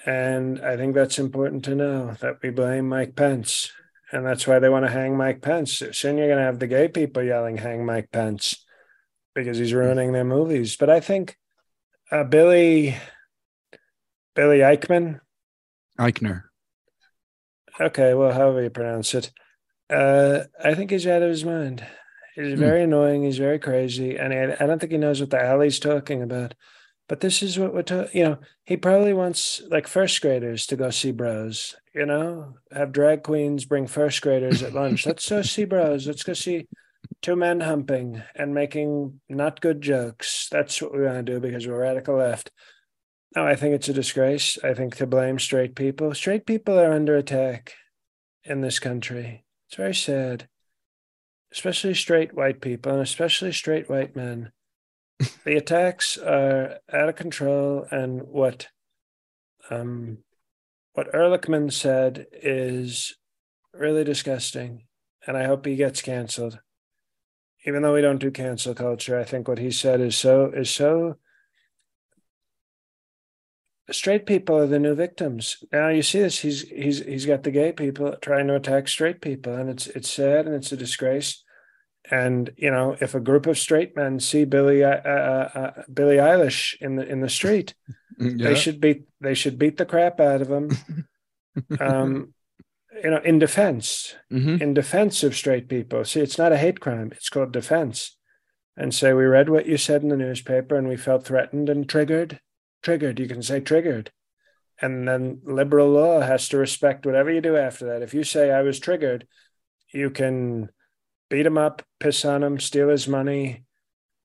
[0.07, 3.71] And I think that's important to know that we blame Mike Pence.
[4.12, 5.83] And that's why they want to hang Mike Pence.
[5.92, 8.64] Soon you're going to have the gay people yelling, hang Mike Pence,
[9.35, 10.77] because he's ruining their movies.
[10.77, 11.37] But I think
[12.11, 12.97] uh, Billy.
[14.35, 15.21] Billy Eichmann.
[15.99, 16.44] Eichner.
[17.81, 19.31] Okay, well, however you pronounce it,
[19.90, 21.85] uh, I think he's out of his mind.
[22.35, 22.59] He's Hmm.
[22.61, 23.25] very annoying.
[23.25, 26.23] He's very crazy, and I, I don't think he knows what the hell he's talking
[26.23, 26.55] about.
[27.09, 28.18] But this is what we're talking.
[28.18, 31.75] You know, he probably wants like first graders to go see Bros.
[31.94, 35.07] You know, have drag queens bring first graders at lunch.
[35.07, 36.07] Let's go see Bros.
[36.07, 36.68] Let's go see
[37.23, 40.49] two men humping and making not good jokes.
[40.51, 42.51] That's what we want to do because we're radical left.
[43.37, 44.59] No, I think it's a disgrace.
[44.62, 46.14] I think to blame straight people.
[46.14, 47.75] Straight people are under attack
[48.44, 49.44] in this country.
[49.68, 50.49] It's very sad.
[51.53, 54.53] especially straight white people and especially straight white men,
[55.44, 57.87] the attacks are out of control.
[57.90, 58.68] And what
[59.70, 60.18] um,
[60.94, 63.16] what Ehrlichman said is
[63.72, 64.85] really disgusting,
[65.26, 66.61] and I hope he gets canceled.
[67.66, 70.70] Even though we don't do cancel culture, I think what he said is so is
[70.70, 71.16] so
[73.90, 75.62] straight people are the new victims.
[75.72, 76.40] Now you see this.
[76.40, 80.11] He's he's he's got the gay people trying to attack straight people, and it's it's
[80.11, 81.42] sad and it's a disgrace.
[82.11, 86.16] And you know, if a group of straight men see Billy uh, uh, uh, Billie
[86.16, 87.75] Eilish in the in the street,
[88.18, 88.49] yeah.
[88.49, 90.71] they should beat they should beat the crap out of him.
[91.81, 92.35] um,
[93.03, 94.61] you know, in defense, mm-hmm.
[94.62, 96.05] in defense of straight people.
[96.05, 98.16] See, it's not a hate crime; it's called defense.
[98.77, 101.88] And say, we read what you said in the newspaper, and we felt threatened and
[101.88, 102.38] triggered
[102.83, 103.18] triggered.
[103.18, 104.11] You can say triggered.
[104.81, 108.03] And then liberal law has to respect whatever you do after that.
[108.03, 109.27] If you say I was triggered,
[109.92, 110.71] you can
[111.31, 113.64] beat him up, piss on him, steal his money,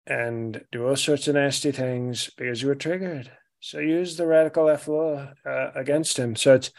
[0.06, 3.32] and do all sorts of nasty things because you were triggered.
[3.60, 6.36] So use the radical F law uh, against him.
[6.36, 6.72] So it's,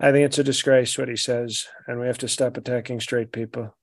[0.00, 3.32] I think it's a disgrace what he says, and we have to stop attacking straight
[3.32, 3.76] people.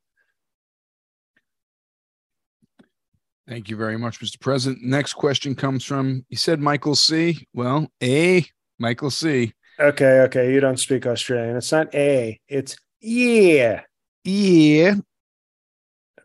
[3.47, 4.39] Thank you very much, Mr.
[4.39, 4.83] President.
[4.83, 7.47] Next question comes from you said Michael C.
[7.53, 8.45] Well, A.
[8.77, 9.53] Michael C.
[9.79, 10.53] Okay, okay.
[10.53, 11.55] You don't speak Australian.
[11.55, 12.39] It's not A.
[12.47, 13.81] It's yeah.
[14.23, 14.95] Yeah.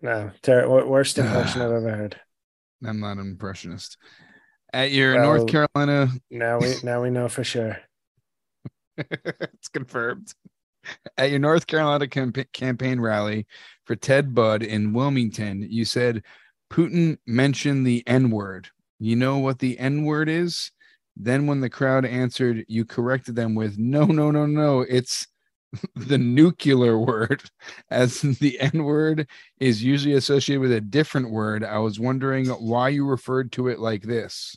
[0.04, 2.20] No, ter- worst impression I've ever heard.
[2.86, 3.96] I'm not an impressionist.
[4.70, 6.12] At your well, North Carolina.
[6.30, 7.78] Now we now we know for sure.
[8.98, 10.30] it's confirmed.
[11.16, 13.46] At your North Carolina camp- campaign rally
[13.86, 16.22] for Ted Budd in Wilmington, you said
[16.70, 18.68] Putin mentioned the N word.
[18.98, 20.70] You know what the N word is?
[21.16, 25.28] Then, when the crowd answered, you corrected them with, no, no, no, no, it's
[25.96, 27.42] the nuclear word,
[27.90, 31.64] as the N word is usually associated with a different word.
[31.64, 34.56] I was wondering why you referred to it like this.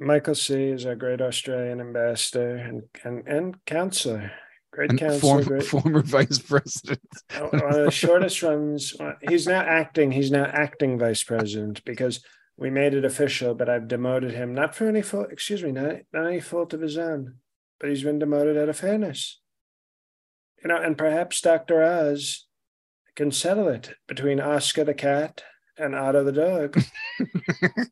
[0.00, 0.64] Michael C.
[0.64, 4.32] is a great Australian ambassador and, and, and counselor.
[4.72, 5.66] Great counselor, former, great.
[5.66, 7.00] former vice president.
[7.38, 8.92] One of the shortest runs.
[9.28, 10.10] He's now acting.
[10.10, 12.24] He's now acting vice president because
[12.56, 13.54] we made it official.
[13.54, 15.28] But I've demoted him not for any fault.
[15.30, 17.36] Excuse me, not, not any fault of his own.
[17.80, 19.40] But he's been demoted out of fairness.
[20.62, 21.82] You know, and perhaps Dr.
[21.82, 22.46] Oz
[23.16, 25.42] can settle it between Oscar the cat
[25.76, 26.82] and Otto the dog.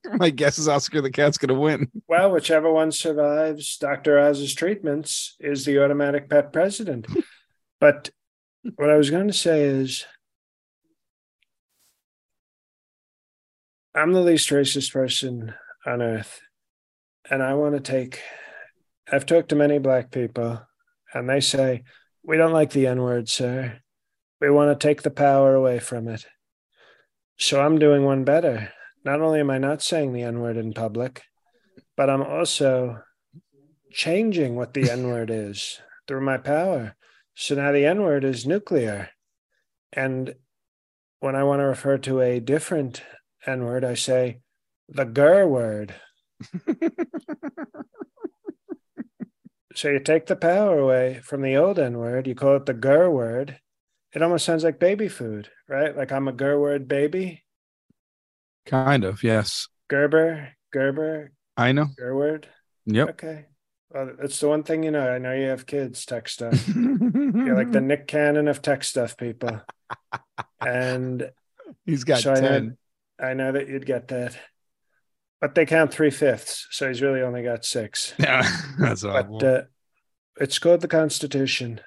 [0.19, 1.91] My guess is Oscar the Cat's going to win.
[2.09, 4.19] Well, whichever one survives Dr.
[4.19, 7.07] Oz's treatments is the automatic pet president.
[7.81, 8.11] but
[8.77, 10.05] what I was going to say is
[13.95, 15.53] I'm the least racist person
[15.85, 16.41] on earth.
[17.31, 18.21] And I want to take,
[19.11, 20.63] I've talked to many black people,
[21.13, 21.85] and they say,
[22.25, 23.81] We don't like the N word, sir.
[24.41, 26.25] We want to take the power away from it.
[27.39, 28.73] So I'm doing one better.
[29.05, 31.23] Not only am I not saying the N word in public,
[31.95, 33.03] but I'm also
[33.93, 36.97] changing what the N word is through my power.
[37.35, 39.11] So now the N word is nuclear.
[39.93, 40.35] And
[41.21, 43.03] when I want to refer to a different
[43.47, 44.41] N word, I say
[44.89, 45.95] the GER word.
[49.75, 52.75] so you take the power away from the old N word, you call it the
[52.75, 53.59] GER word,
[54.13, 55.97] it almost sounds like baby food, right?
[55.97, 57.43] Like I'm a ger word baby.
[58.67, 59.69] Kind of, yes.
[59.89, 61.33] Gerber, Gerber.
[61.57, 61.87] I know.
[61.99, 62.45] Gerword.
[62.87, 63.11] Yep.
[63.11, 63.47] Okay.
[63.91, 65.09] Well, it's the one thing you know.
[65.09, 66.67] I know you have kids, tech stuff.
[66.75, 69.61] You're like the Nick Cannon of tech stuff people.
[70.61, 71.31] And
[71.85, 72.79] he's got so 10.
[73.23, 74.37] I know, that you'd get that.
[75.41, 78.15] But they count three fifths, so he's really only got six.
[78.19, 79.39] Yeah, that's awful.
[79.39, 79.63] But uh,
[80.37, 81.81] it's called the Constitution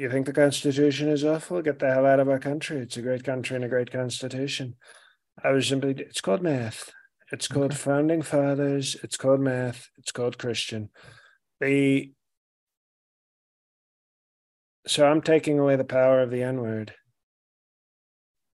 [0.00, 1.62] you think the Constitution is awful?
[1.62, 2.78] Get the hell out of our country.
[2.78, 4.76] It's a great country and a great Constitution.
[5.42, 6.90] I was simply, it's called math.
[7.32, 7.76] It's called okay.
[7.76, 8.96] founding fathers.
[9.02, 9.88] It's called math.
[9.98, 10.90] It's called Christian.
[11.60, 12.12] The
[14.86, 16.94] so I'm taking away the power of the N word,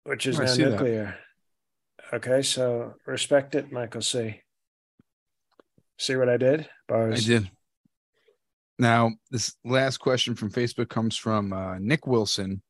[0.03, 1.05] which is oh, now nuclear.
[1.05, 1.19] That.
[2.17, 4.41] Okay, so respect it, Michael C.
[5.99, 6.67] See what I did?
[6.89, 7.25] Bars.
[7.25, 7.51] I did.
[8.79, 12.63] Now, this last question from Facebook comes from uh, Nick Wilson.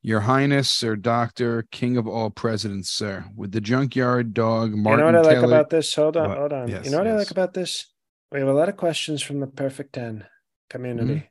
[0.00, 3.26] Your Highness, Sir Doctor, King of all presidents, sir.
[3.36, 5.04] With the junkyard dog, Martin.
[5.04, 5.46] You know what I Taylor...
[5.46, 5.94] like about this?
[5.94, 6.38] Hold on, what?
[6.38, 6.68] hold on.
[6.68, 7.14] Yes, you know what yes.
[7.14, 7.92] I like about this?
[8.32, 10.24] We have a lot of questions from the Perfect 10
[10.70, 11.28] community,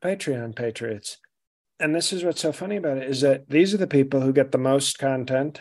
[0.00, 0.08] mm-hmm.
[0.08, 1.18] Patreon Patriots.
[1.80, 4.32] And this is what's so funny about it is that these are the people who
[4.32, 5.60] get the most content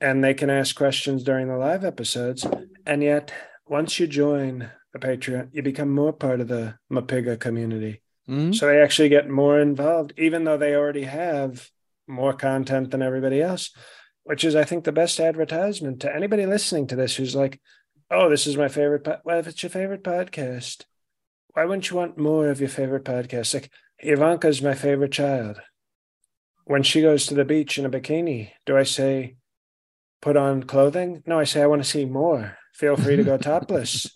[0.00, 2.46] and they can ask questions during the live episodes.
[2.84, 3.32] And yet,
[3.66, 8.02] once you join the Patreon, you become more part of the Mapiga community.
[8.28, 8.54] Mhm.
[8.54, 11.70] So they actually get more involved, even though they already have
[12.06, 13.70] more content than everybody else,
[14.24, 17.60] which is, I think, the best advertisement to anybody listening to this who's like,
[18.10, 19.04] oh, this is my favorite.
[19.04, 19.20] Po-.
[19.24, 20.84] Well, if it's your favorite podcast,
[21.54, 23.54] why wouldn't you want more of your favorite podcast?
[23.54, 25.60] Like Ivanka's my favorite child.
[26.64, 29.36] When she goes to the beach in a bikini, do I say,
[30.20, 31.22] put on clothing?
[31.26, 32.56] No, I say, I want to see more.
[32.74, 34.10] Feel free to go topless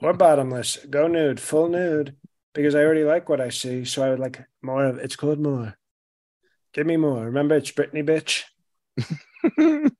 [0.00, 0.78] or bottomless.
[0.88, 2.16] Go nude, full nude,
[2.54, 3.84] because I already like what I see.
[3.84, 5.76] So I would like more of it's called more.
[6.72, 7.24] Give me more.
[7.24, 8.44] Remember, it's Britney, bitch.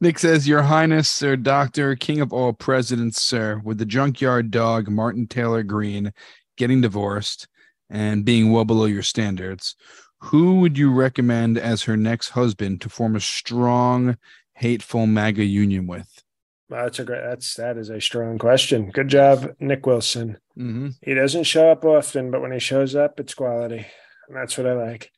[0.00, 4.88] Nick says, Your Highness, Sir Doctor, King of all presidents, sir, with the junkyard dog
[4.88, 6.12] Martin Taylor Green
[6.56, 7.46] getting divorced
[7.88, 9.76] and being well below your standards,
[10.18, 14.16] who would you recommend as her next husband to form a strong,
[14.54, 16.22] hateful MAGA union with?
[16.68, 17.22] That's a great.
[17.22, 18.90] That's that is a strong question.
[18.90, 20.38] Good job, Nick Wilson.
[20.58, 20.88] Mm-hmm.
[21.02, 23.86] He doesn't show up often, but when he shows up, it's quality,
[24.28, 25.12] and that's what I like.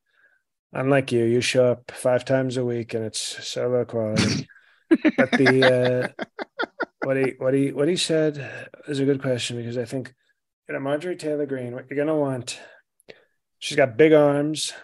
[0.75, 4.47] Unlike you, you show up five times a week, and it's so low quality.
[4.91, 6.25] but the uh,
[7.05, 10.15] what he what he what he said is a good question because I think
[10.69, 12.61] you know Marjorie Taylor Greene, what you're gonna want,
[13.59, 14.75] she's got big arms,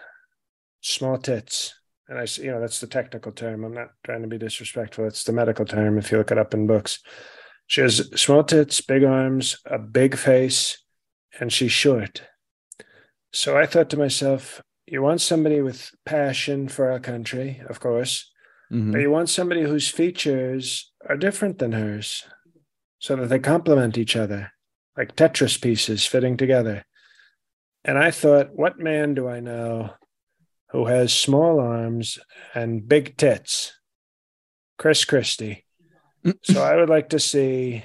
[0.85, 1.75] small tits,
[2.09, 3.65] and I you know that's the technical term.
[3.65, 5.07] I'm not trying to be disrespectful.
[5.07, 7.01] It's the medical term if you look it up in books.
[7.67, 10.79] She has small tits, big arms, a big face,
[11.41, 12.23] and she's short.
[13.33, 18.31] So I thought to myself, you want somebody with passion for our country, of course,
[18.71, 18.93] Mhm.
[18.93, 22.25] but you want somebody whose features are different than hers
[22.99, 24.53] so that they complement each other,
[24.97, 26.85] like Tetris pieces fitting together.
[27.83, 29.95] And I thought, what man do I know
[30.75, 32.19] who has small arms
[32.53, 33.79] and big tits?
[34.77, 35.65] Chris Christie.
[36.43, 37.85] So I would like to see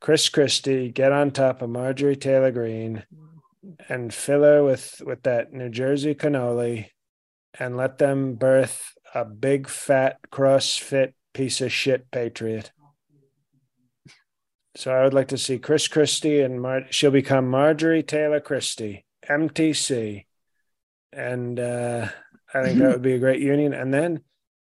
[0.00, 3.04] Chris Christie get on top of Marjorie Taylor Greene
[3.88, 6.86] and fill her with, with that New Jersey cannoli
[7.56, 12.72] and let them birth a big fat CrossFit piece of shit patriot.
[14.74, 19.06] So I would like to see Chris Christie and Mar- she'll become Marjorie Taylor Christie,
[19.30, 20.24] MTC.
[21.12, 22.08] And uh,
[22.54, 23.72] I think that would be a great union.
[23.72, 24.20] And then,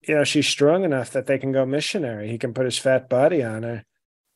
[0.06, 2.28] you know, she's strong enough that they can go missionary.
[2.28, 3.84] He can put his fat body on her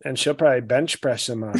[0.04, 1.57] and she'll probably bench press him up.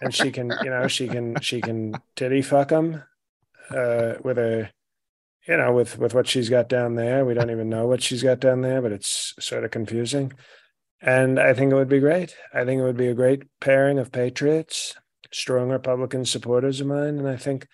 [0.00, 3.02] and she can, you know, she can, she can titty fuck him
[3.70, 4.70] uh, with a,
[5.48, 7.24] you know, with with what she's got down there.
[7.24, 10.32] We don't even know what she's got down there, but it's sort of confusing.
[11.00, 12.36] And I think it would be great.
[12.54, 14.94] I think it would be a great pairing of patriots,
[15.32, 17.18] strong Republican supporters of mine.
[17.18, 17.66] And I think,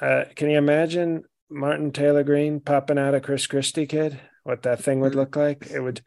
[0.00, 4.20] uh, can you imagine Martin Taylor Green popping out a Chris Christie kid?
[4.42, 5.66] What that thing would look like?
[5.70, 6.02] It would,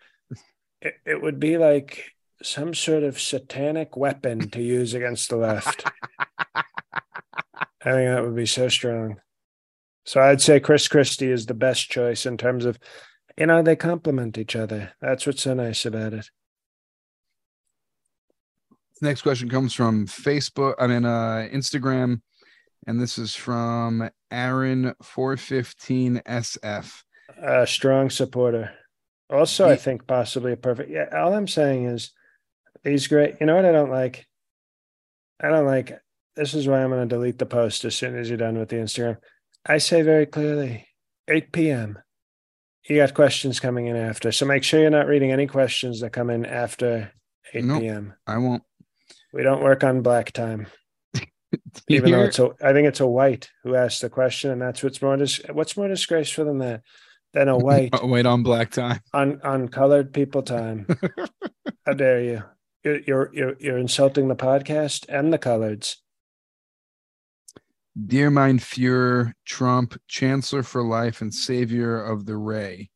[0.81, 2.11] it, it would be like
[2.43, 5.83] some sort of satanic weapon to use against the left.
[6.55, 6.63] I
[7.91, 9.17] think that would be so strong.
[10.05, 12.79] So I'd say Chris Christie is the best choice in terms of,
[13.37, 14.93] you know, they complement each other.
[15.01, 16.29] That's what's so nice about it.
[19.01, 22.21] Next question comes from Facebook, I mean, uh, Instagram,
[22.87, 27.03] and this is from Aaron415SF.
[27.43, 28.71] A strong supporter.
[29.29, 30.89] Also, I think possibly a perfect.
[30.89, 32.11] Yeah, all I'm saying is
[32.83, 33.35] he's great.
[33.41, 34.25] You know what I don't like?
[35.41, 35.99] I don't like.
[36.35, 38.69] This is why I'm going to delete the post as soon as you're done with
[38.69, 39.17] the Instagram.
[39.65, 40.87] I say very clearly,
[41.27, 41.99] 8 p.m.
[42.87, 46.13] You got questions coming in after, so make sure you're not reading any questions that
[46.13, 47.11] come in after
[47.53, 47.81] 8 Nope.
[47.81, 48.13] p.m.
[48.25, 48.63] I won't.
[49.33, 50.67] We don't work on black time.
[51.87, 54.83] Even though it's a I think it's a white who asked the question, and that's
[54.83, 56.81] what's more dis- what's more disgraceful than that
[57.33, 58.99] than a white wait on black time.
[59.13, 60.87] on on colored people time.
[61.85, 62.43] How dare you?
[62.83, 65.95] You're, you're you're you're insulting the podcast and the coloreds.
[68.05, 72.91] Dear mein Führer, Trump, Chancellor for Life and Savior of the Reich.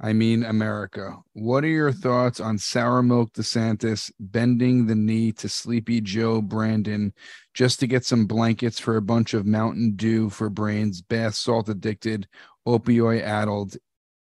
[0.00, 1.16] I mean, America.
[1.32, 7.12] What are your thoughts on Sour Milk DeSantis bending the knee to Sleepy Joe Brandon
[7.52, 11.68] just to get some blankets for a bunch of Mountain Dew for brains, bath salt
[11.68, 12.28] addicted,
[12.66, 13.76] opioid addled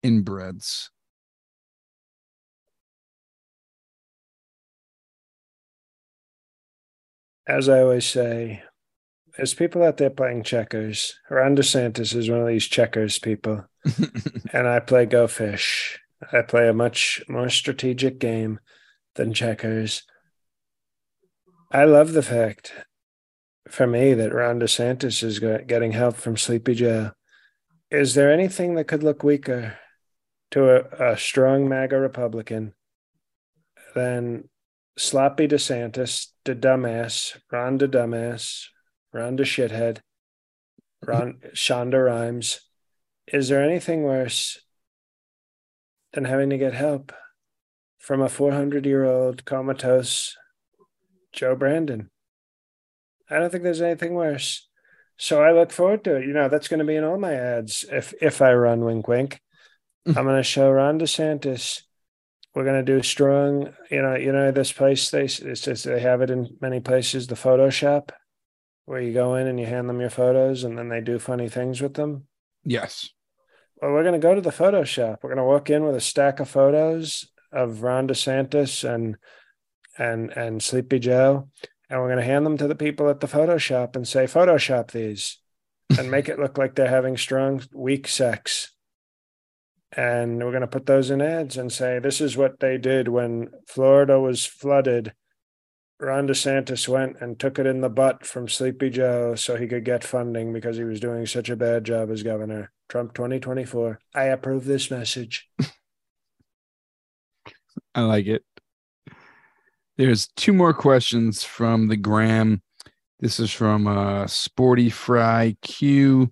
[0.05, 0.89] inbreds?
[7.45, 8.63] As I always say,
[9.37, 11.19] there's people out there playing checkers.
[11.29, 13.65] Ron DeSantis is one of these checkers people,
[14.53, 15.99] and I play Go Fish.
[16.33, 18.59] I play a much more strategic game
[19.15, 20.03] than checkers.
[21.71, 22.73] I love the fact,
[23.69, 27.11] for me, that Ron DeSantis is getting help from Sleepy Joe.
[27.91, 29.77] Is there anything that could look weaker
[30.51, 32.73] to a, a strong MAGA Republican
[33.93, 34.49] than
[34.97, 38.65] sloppy DeSantis, the dumbass, Ron the dumbass,
[39.17, 39.99] Rhonda shithead,
[41.05, 42.61] Ron Shonda Rhimes.
[43.27, 44.59] Is there anything worse
[46.13, 47.11] than having to get help
[47.97, 50.37] from a 400 year old comatose
[51.33, 52.09] Joe Brandon?
[53.29, 54.67] I don't think there's anything worse.
[55.17, 56.25] So I look forward to it.
[56.25, 59.07] You know, that's going to be in all my ads if if I run wink
[59.07, 59.41] wink.
[60.07, 60.15] Mm.
[60.15, 61.81] I'm going to show Ron DeSantis.
[62.53, 63.73] We're going to do strong.
[63.91, 65.09] You know, you know this place.
[65.09, 67.27] They it's just they have it in many places.
[67.27, 68.11] The Photoshop,
[68.87, 71.49] where you go in and you hand them your photos, and then they do funny
[71.49, 72.23] things with them.
[72.63, 73.09] Yes.
[73.81, 75.17] Well, we're going to go to the Photoshop.
[75.21, 79.17] We're going to walk in with a stack of photos of Ron DeSantis and
[79.97, 81.49] and and Sleepy Joe,
[81.89, 84.91] and we're going to hand them to the people at the Photoshop and say, Photoshop
[84.91, 85.37] these
[85.97, 88.71] and make it look like they're having strong, weak sex.
[89.91, 93.09] And we're going to put those in ads and say, this is what they did
[93.09, 95.13] when Florida was flooded.
[95.99, 99.83] Ron DeSantis went and took it in the butt from Sleepy Joe so he could
[99.83, 102.71] get funding because he was doing such a bad job as governor.
[102.87, 103.99] Trump 2024.
[104.13, 105.49] I approve this message.
[107.95, 108.43] I like it.
[109.97, 112.61] There's two more questions from the gram.
[113.19, 116.31] This is from uh, Sporty Fry Q.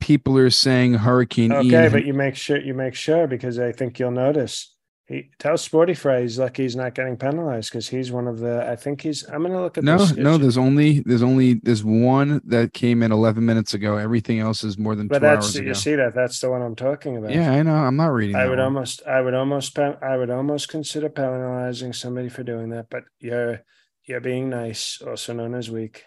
[0.00, 1.92] People are saying Hurricane okay, Ian.
[1.92, 4.74] but you make sure you make sure because I think you'll notice.
[5.08, 8.68] He tells Sporty Fry he's lucky he's not getting penalized because he's one of the.
[8.68, 9.22] I think he's.
[9.28, 10.16] I'm going to look at no, this.
[10.16, 10.36] no.
[10.36, 13.98] There's only there's only there's one that came in 11 minutes ago.
[13.98, 15.68] Everything else is more than but two that's hours ago.
[15.68, 17.30] you see that that's the one I'm talking about.
[17.30, 17.74] yeah, I know.
[17.74, 18.34] I'm not reading.
[18.34, 18.64] I would one.
[18.64, 22.90] almost, I would almost, I would almost consider penalizing somebody for doing that.
[22.90, 23.60] But you're,
[24.04, 26.02] you're being nice, also known as weak.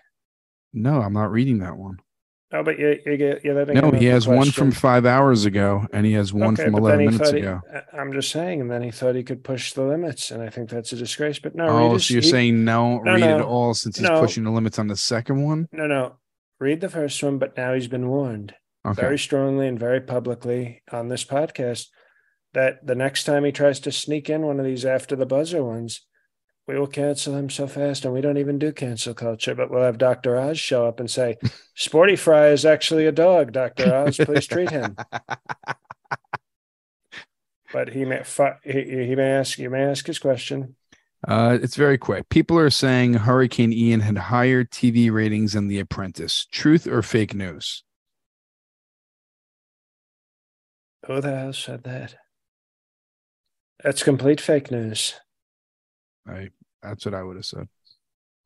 [0.74, 2.00] No, I'm not reading that one.
[2.52, 3.76] Oh, but you, you get, you're letting.
[3.76, 6.76] No, he has the one from five hours ago, and he has one Okay, from
[6.76, 7.62] 11 minutes he- ago.
[7.72, 10.50] I- I'm just saying, and then he thought he could push the limits, and I
[10.50, 11.38] think that's a disgrace.
[11.38, 14.20] But no, oh, so you're he- saying no, No, read it all since he's No.
[14.20, 15.68] pushing the limits on the second one?
[15.72, 16.16] no, no,
[16.60, 18.56] read the first one, but now he's been warned.
[18.88, 19.02] Okay.
[19.02, 21.88] very strongly and very publicly on this podcast
[22.54, 25.62] that the next time he tries to sneak in one of these after the buzzer
[25.64, 26.08] ones,
[26.70, 28.05] we will cancel him so fast.
[28.05, 30.38] And we don't even do cancel culture, but we'll have Dr.
[30.38, 31.38] Oz show up and say,
[31.74, 33.53] Sporty Fry is actually a dog.
[33.53, 33.91] Dr.
[33.91, 34.95] Oz, please treat him.
[37.72, 38.24] But he may
[38.63, 40.76] he, he may ask you may ask his question.
[41.28, 42.28] Uh, it's very quick.
[42.30, 46.47] People are saying Hurricane Ian had higher TV ratings than The Apprentice.
[46.51, 47.84] Truth or fake news?
[51.05, 52.15] Who the hell said that?
[53.84, 55.13] That's complete fake news.
[56.28, 56.49] I,
[56.82, 57.67] that's what I would have said.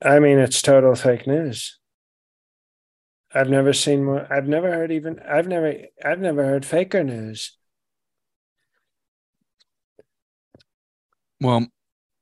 [0.03, 1.79] I mean, it's total fake news.
[3.34, 4.31] I've never seen more.
[4.31, 5.19] I've never heard even.
[5.19, 5.73] I've never.
[6.03, 7.57] I've never heard faker news.
[11.41, 11.67] Well,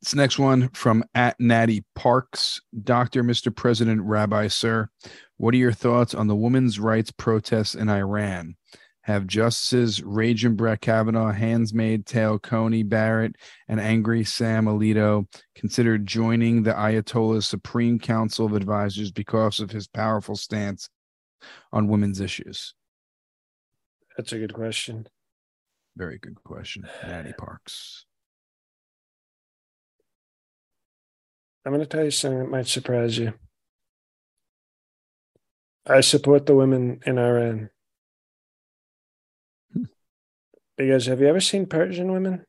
[0.01, 3.55] this next one from at Natty Parks, Doctor, Mr.
[3.55, 4.89] President, Rabbi, Sir,
[5.37, 8.55] what are your thoughts on the women's rights protests in Iran?
[9.03, 13.35] Have Justices Raging Brett Kavanaugh, Handmaid's Tale Coney Barrett,
[13.67, 15.25] and Angry Sam Alito
[15.55, 20.89] considered joining the Ayatollah's Supreme Council of Advisors because of his powerful stance
[21.71, 22.75] on women's issues?
[24.17, 25.07] That's a good question.
[25.97, 28.05] Very good question, Natty Parks.
[31.65, 33.33] I'm going to tell you something that might surprise you.
[35.85, 37.69] I support the women in Iran.
[40.77, 42.45] Because have you ever seen Persian women?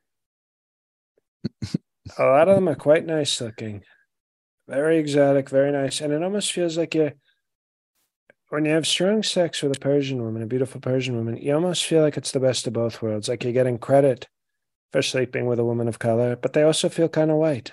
[2.19, 3.85] A lot of them are quite nice looking,
[4.69, 6.01] very exotic, very nice.
[6.01, 7.13] And it almost feels like you,
[8.51, 11.85] when you have strong sex with a Persian woman, a beautiful Persian woman, you almost
[11.85, 13.29] feel like it's the best of both worlds.
[13.29, 14.29] Like you're getting credit
[14.93, 17.73] for sleeping with a woman of color, but they also feel kind of white.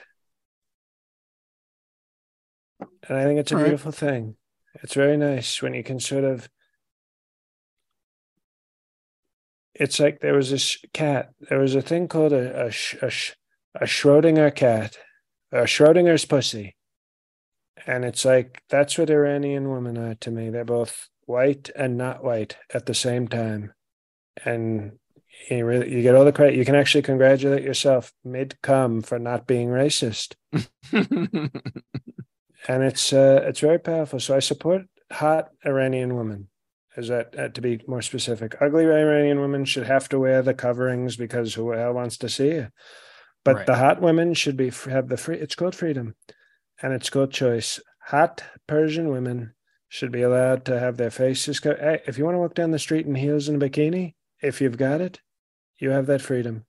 [3.08, 3.66] And I think it's a All right.
[3.66, 4.36] beautiful thing.
[4.84, 6.50] It's very nice when you can sort of.
[9.80, 11.32] It's like there was this cat.
[11.50, 13.36] There was a thing called a a, sh- a, sh-
[13.76, 14.98] a Schrodinger cat,
[15.52, 16.76] a Schrodinger's pussy,
[17.88, 20.50] and it's like that's what Iranian women are to me.
[20.50, 23.74] They're both white and not white at the same time,
[24.44, 25.00] and
[25.50, 26.58] you really you get all the credit.
[26.58, 30.36] You can actually congratulate yourself mid cum for not being racist
[32.68, 34.20] and it's uh, it's very powerful.
[34.20, 36.48] So I support hot Iranian women.
[37.00, 38.56] Is that uh, to be more specific?
[38.62, 42.50] Ugly Iranian women should have to wear the coverings because who hell wants to see
[42.50, 42.68] you?
[43.46, 43.66] But Right.
[43.66, 45.38] the hot women should be have the free.
[45.38, 46.16] It's called freedom,
[46.82, 47.80] and it's called choice.
[48.08, 49.54] Hot Persian women
[49.88, 51.60] should be allowed to have their faces.
[51.62, 54.16] Co- hey, if you want to walk down the street in heels and a bikini,
[54.42, 55.22] if you've got it,
[55.80, 56.66] you have that freedom.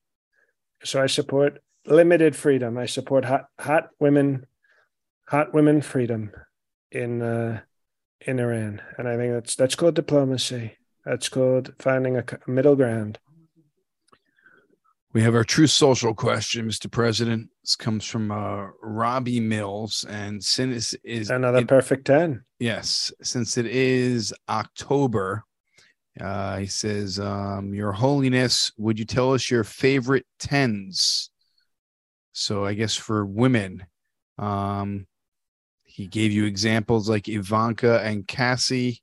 [0.84, 2.78] So I support limited freedom.
[2.78, 4.46] I support hot hot women
[5.26, 6.30] hot women freedom
[6.92, 7.60] in uh
[8.26, 10.76] in Iran, and I think that's that's called diplomacy.
[11.04, 13.18] That's called finding a, middle ground.
[15.12, 16.90] We have our Truth Social question, Mr.
[16.90, 17.48] President.
[17.64, 22.44] This comes from uh, Robbie Mills, and since is Another it- perfect ten.
[22.58, 25.42] yes, since it is October,
[26.20, 31.30] uh, he says, um, "Your Holiness, would you tell us your favorite tens?"
[32.32, 33.84] So I guess for women,
[34.38, 35.06] um,
[35.90, 39.02] he gave you examples like Ivanka and Cassie.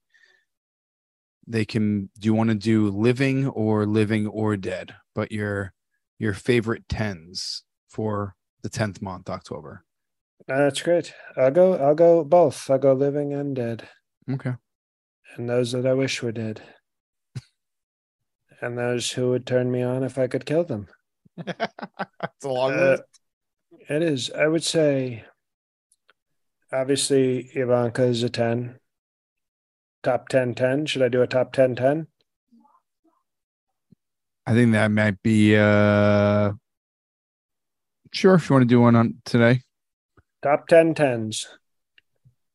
[1.45, 2.09] They can.
[2.19, 4.95] Do you want to do living or living or dead?
[5.15, 5.73] But your
[6.19, 9.83] your favorite tens for the tenth month, October.
[10.47, 11.13] That's great.
[11.35, 11.73] I'll go.
[11.75, 12.69] I'll go both.
[12.69, 13.87] I'll go living and dead,
[14.29, 14.53] Okay.
[15.35, 16.61] and those that I wish were dead,
[18.61, 20.87] and those who would turn me on if I could kill them.
[21.37, 22.97] That's a long Uh,
[23.89, 24.31] It is.
[24.31, 25.23] I would say,
[26.71, 28.79] obviously, Ivanka is a 10.
[30.03, 30.85] Top 10 10.
[30.85, 32.07] Should I do a top 10 10?
[34.45, 36.53] I think that might be uh
[38.13, 39.61] sure if you want to do one on today.
[40.41, 41.45] Top 10 10s.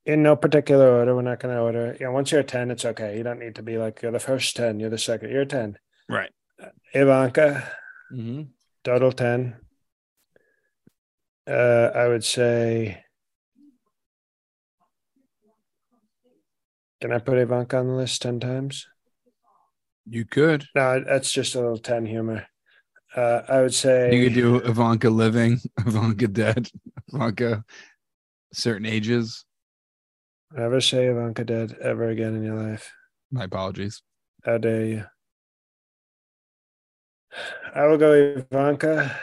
[0.07, 1.15] In no particular order.
[1.15, 1.97] We're not going to order.
[2.01, 3.17] You know, once you're a 10, it's okay.
[3.17, 5.47] You don't need to be like, you're the first 10, you're the second, you're a
[5.47, 5.79] 10.
[6.09, 6.31] Right.
[6.95, 7.71] Ivanka,
[8.13, 8.43] Mm-hmm.
[8.85, 9.57] total 10.
[11.49, 13.05] Uh, I would say,
[17.03, 18.87] can I put Ivanka on the list 10 times?
[20.09, 20.67] You could.
[20.77, 22.47] No, that's just a little 10 humor.
[23.17, 26.69] Uh, I would say You could do Ivanka living, Ivanka dead,
[27.13, 27.65] Ivanka
[28.53, 29.45] certain ages.
[30.53, 32.93] never say Ivanka dead ever again in your life.
[33.33, 34.01] My apologies.
[34.45, 35.05] How dare you?
[37.75, 39.19] I will go Ivanka.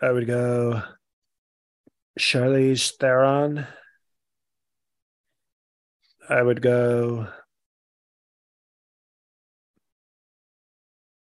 [0.00, 0.80] I would go
[2.20, 3.66] Charlize Theron.
[6.28, 7.28] I would go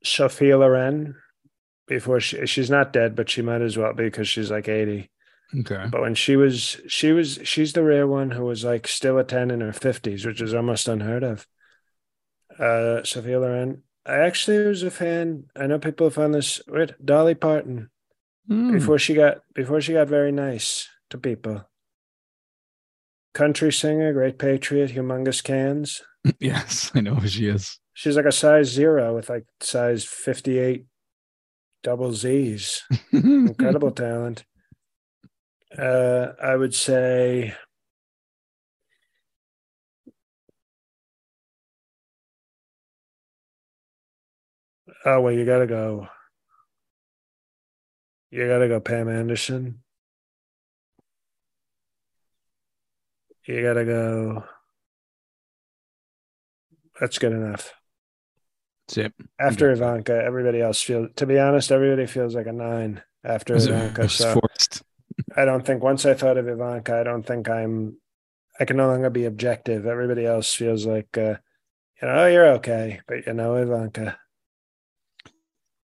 [0.03, 1.15] Sophia Loren
[1.87, 5.09] before she she's not dead, but she might as well be because she's like 80.
[5.59, 5.85] Okay.
[5.91, 9.23] But when she was, she was, she's the rare one who was like still a
[9.25, 11.45] 10 in her 50s, which is almost unheard of.
[12.57, 13.83] Uh, Sophia Loren.
[14.05, 15.45] I actually was a fan.
[15.55, 17.89] I know people found this with Dolly Parton
[18.47, 18.71] Hmm.
[18.73, 21.69] before she got before she got very nice to people.
[23.33, 26.01] Country singer, great patriot, humongous cans.
[26.39, 27.79] Yes, I know who she is.
[27.93, 30.85] She's like a size zero with like size 58
[31.81, 32.83] double Z's.
[33.11, 34.43] incredible talent.
[35.75, 37.55] Uh, I would say
[45.05, 46.07] Oh well, you gotta go.
[48.29, 49.81] You gotta go, Pam Anderson.
[53.51, 54.45] You gotta go.
[57.01, 57.73] That's good enough.
[58.87, 59.13] That's it.
[59.37, 59.71] After.
[59.71, 61.09] Ivanka, everybody else feels.
[61.17, 64.03] To be honest, everybody feels like a nine after was, Ivanka.
[64.05, 64.83] it So forced.
[65.35, 67.97] I don't think once I thought of Ivanka, I don't think I'm.
[68.57, 69.85] I can no longer be objective.
[69.85, 71.35] Everybody else feels like, uh,
[72.01, 74.17] you know, oh, you're okay, but you know, Ivanka.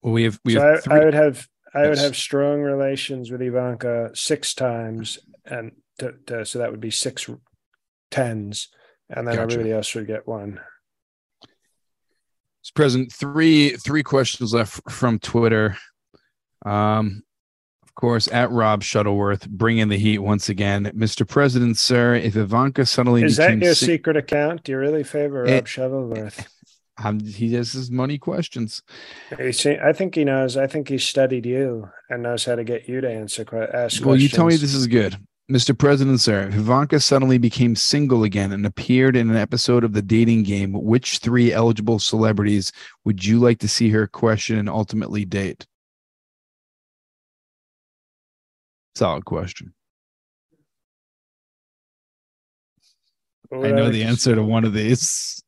[0.01, 1.01] Well, we have we so have I.
[1.01, 6.45] I would have, I would have strong relations with Ivanka six times, and to, to,
[6.45, 7.29] so that would be six
[8.11, 8.69] tens,
[9.09, 9.41] and then Gotcha.
[9.53, 10.59] everybody else would get one.
[12.65, 12.73] Mr.
[12.75, 15.77] President, three three questions left from Twitter.
[16.65, 17.23] Um,
[17.83, 21.27] of course, at Rob Shuttleworth, bring in the heat once again, Mr.
[21.27, 22.15] President, sir.
[22.15, 24.63] If Ivanka suddenly Is that your sing- secret account?
[24.63, 26.47] Do you really favor Eh, Rob Shuttleworth?
[27.03, 28.83] um, he has his money questions.
[29.39, 30.57] You see, I think he knows.
[30.57, 34.03] I think he studied you and knows how to get you to answer que- ask
[34.05, 35.17] Well, you tell me this is good.
[35.49, 35.77] Mr.
[35.77, 40.01] President, sir, if Ivanka suddenly became single again and appeared in an episode of the
[40.01, 42.73] dating game, which three eligible celebrities
[43.05, 45.65] would you like to see her question and ultimately date?
[48.95, 49.73] Solid question.
[53.47, 55.41] What I know the answer to one of these.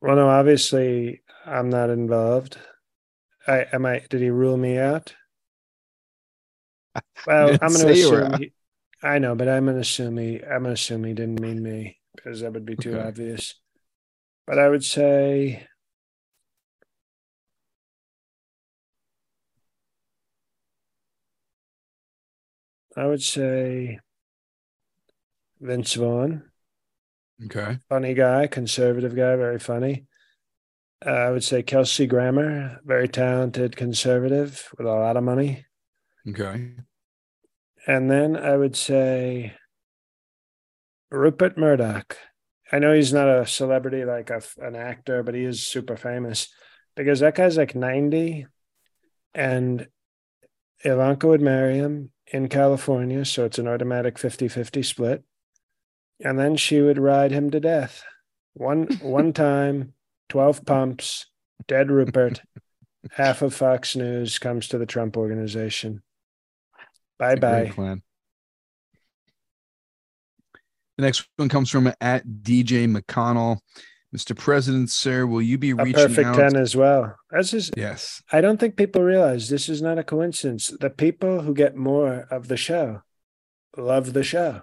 [0.00, 2.58] Well, no, obviously I'm not involved.
[3.46, 5.14] I am I did he rule me out?
[7.26, 8.52] Well, I'm gonna say you were assume he,
[9.02, 12.40] I know, but I'm gonna assume he I'm gonna assume he didn't mean me because
[12.40, 13.08] that would be too Okay.
[13.08, 13.54] obvious.
[14.46, 15.66] But I would say
[22.96, 23.98] I would say
[25.60, 26.50] Vince Vaughn.
[27.46, 27.78] Okay.
[27.88, 30.06] funny guy, conservative guy, very funny.
[31.04, 35.66] Uh, I would say Kelsey Grammer, very talented conservative with a lot of money.
[36.28, 36.74] Okay.
[37.86, 39.54] And then I would say
[41.10, 42.16] Rupert Murdoch.
[42.70, 46.48] I know he's not a celebrity like a, an actor, but he is super famous
[46.96, 48.46] because that guy's like 90
[49.34, 49.88] and
[50.84, 53.24] Ivanka would marry him in California.
[53.24, 55.24] So it's an automatic 50 50 split.
[56.24, 58.02] And then she would ride him to death.
[58.54, 59.94] One one time,
[60.28, 61.26] 12 pumps,
[61.66, 62.42] dead Rupert.
[63.10, 66.02] Half of Fox News comes to the Trump organization.
[67.22, 67.72] Bye bye.
[70.96, 73.58] The next one comes from at DJ McConnell.
[74.14, 74.36] Mr.
[74.36, 76.36] President, sir, will you be A reaching perfect out?
[76.36, 77.16] 10 as well.
[77.30, 78.22] This is Yes.
[78.32, 80.66] I don't think people realize this is not a coincidence.
[80.80, 83.02] The people who get more of the show
[83.76, 84.62] love the show.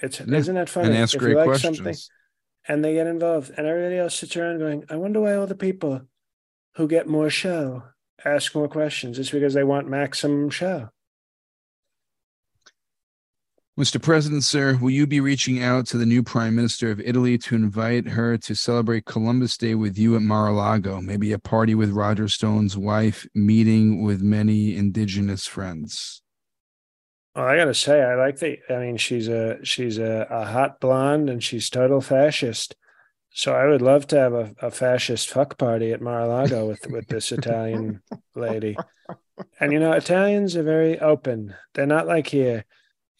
[0.00, 0.88] It's Yeah, isn't that funny?
[0.88, 1.78] And ask if great like questions.
[1.78, 1.96] something
[2.68, 5.56] and they get involved, and everybody else sits around going, I wonder why all the
[5.56, 6.02] people
[6.76, 7.82] who get more show
[8.24, 9.18] ask more questions.
[9.18, 10.90] It's because they want maximum show.
[13.80, 14.00] Mr.
[14.02, 17.54] President, sir, will you be reaching out to the new Prime Minister of Italy to
[17.54, 21.00] invite her to celebrate Columbus Day with you at Mar-a-Lago?
[21.00, 26.20] Maybe a party with Roger Stone's wife, meeting with many indigenous friends.
[27.34, 28.58] Well, I gotta say, I like the.
[28.68, 32.76] I mean, she's a she's a, a hot blonde, and she's total fascist.
[33.30, 37.06] So I would love to have a, a fascist fuck party at Mar-a-Lago with with
[37.06, 38.02] this Italian
[38.34, 38.76] lady.
[39.58, 41.54] And you know, Italians are very open.
[41.72, 42.66] They're not like here.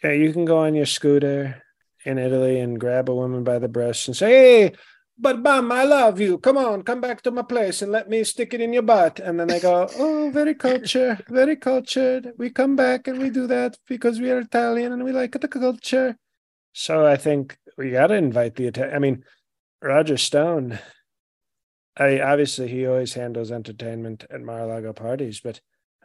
[0.02, 1.62] Yeah, you can go on your scooter
[2.04, 4.72] in Italy and grab a woman by the breast and say, "Hey,
[5.16, 6.38] but bum, I love you.
[6.38, 9.20] Come on, come back to my place and let me stick it in your butt."
[9.20, 12.32] And then they go, "Oh, very cultured, very cultured.
[12.36, 15.48] We come back and we do that because we are Italian and we like the
[15.48, 16.16] culture."
[16.72, 18.96] So I think we got to invite the Italian.
[18.96, 19.24] I mean,
[19.80, 20.80] Roger Stone.
[21.96, 25.60] I obviously he always handles entertainment at Mar-a-Lago parties, but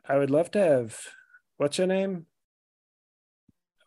[0.07, 0.99] I would love to have
[1.55, 2.27] what's her name?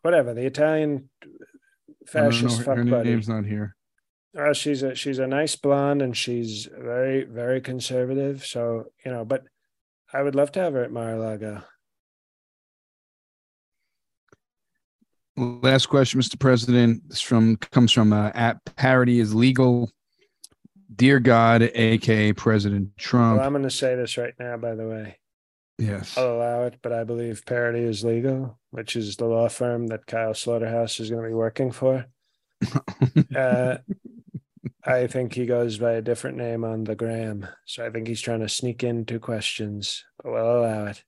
[0.02, 3.10] Whatever the Italian I don't know, fascist her, fuck her buddy.
[3.10, 3.76] name's not here.
[4.38, 8.46] Uh, she's a she's a nice blonde and she's very very conservative.
[8.46, 9.44] So you know, but
[10.12, 11.62] I would love to have her at Mar-a-Lago.
[15.36, 16.38] Last question, Mr.
[16.38, 17.08] President.
[17.08, 19.90] This from comes from uh, at parody is legal.
[20.94, 23.38] Dear God, aka President Trump.
[23.38, 24.56] Well, I'm going to say this right now.
[24.56, 25.18] By the way,
[25.80, 26.16] yes.
[26.16, 30.06] I'll allow it, but I believe Parody is legal, which is the law firm that
[30.06, 32.06] Kyle Slaughterhouse is going to be working for.
[33.34, 33.78] Uh,
[34.84, 38.20] I think he goes by a different name on the gram, so I think he's
[38.20, 40.04] trying to sneak in two questions.
[40.22, 41.02] But we'll allow it.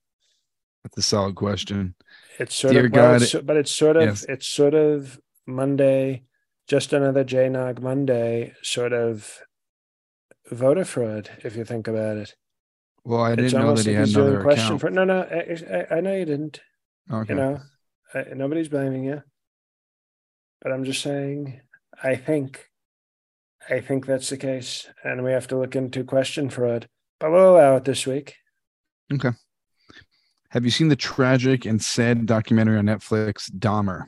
[0.82, 1.94] That's a solid question.
[2.38, 4.24] It's sort Dear of, well, God, it's- but it's sort of, yes.
[4.28, 6.24] it's sort of Monday,
[6.68, 9.38] just another JNOG Monday, sort of
[10.50, 12.34] voter fraud, if you think about it.
[13.05, 14.80] Well, I didn't know that he had another question account.
[14.80, 14.90] for.
[14.90, 16.61] No, no, I, I, I know you didn't.
[17.11, 17.32] okay.
[17.32, 17.61] You know,
[18.14, 19.22] I, nobody's blaming you.
[20.61, 21.61] But I'm just saying,
[22.03, 22.64] I think,
[23.68, 26.88] I think that's the case, and we have to look into question fraud.
[27.18, 28.36] But we'll allow it this week.
[29.12, 29.30] Okay.
[30.50, 34.07] Have you seen the tragic and sad documentary on Netflix, Dahmer?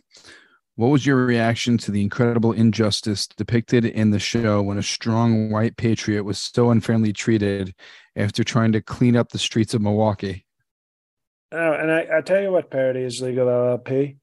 [0.77, 5.51] What was your reaction to the incredible injustice depicted in the show when a strong
[5.51, 7.75] white patriot was so unfairly treated
[8.17, 10.45] after trying to clean up the streets of Milwaukee?
[11.53, 14.17] Oh, and I, I tell you what, parody is legal LLP.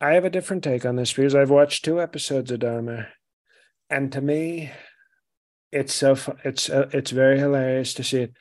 [0.00, 3.08] I have a different take on this because I've watched two episodes of Dahmer,
[3.90, 4.70] and to me,
[5.70, 8.32] it's so it's uh, it's very hilarious to see it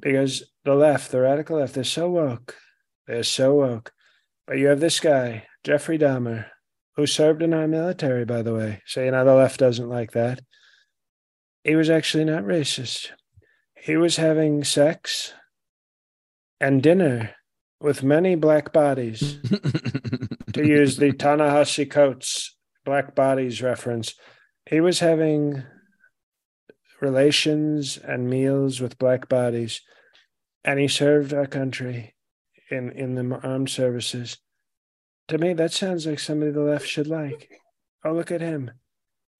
[0.00, 2.56] because the left, the radical left, they're so woke,
[3.08, 3.92] they're so woke.
[4.46, 6.46] But you have this guy, Jeffrey Dahmer,
[6.96, 8.82] who served in our military, by the way.
[8.86, 10.40] So you know the left doesn't like that.
[11.64, 13.10] He was actually not racist.
[13.76, 15.32] He was having sex
[16.60, 17.34] and dinner
[17.80, 19.38] with many black bodies
[20.52, 24.14] to use the Ta-Nehisi Coates black bodies reference.
[24.68, 25.64] He was having
[27.00, 29.80] relations and meals with black bodies,
[30.64, 32.14] and he served our country
[32.70, 34.38] in, in the armed services.
[35.28, 37.50] To me, that sounds like somebody the left should like.
[38.04, 38.70] Oh, look at him.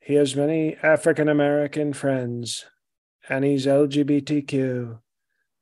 [0.01, 2.65] He has many African American friends,
[3.29, 4.99] and he's LGBTQ,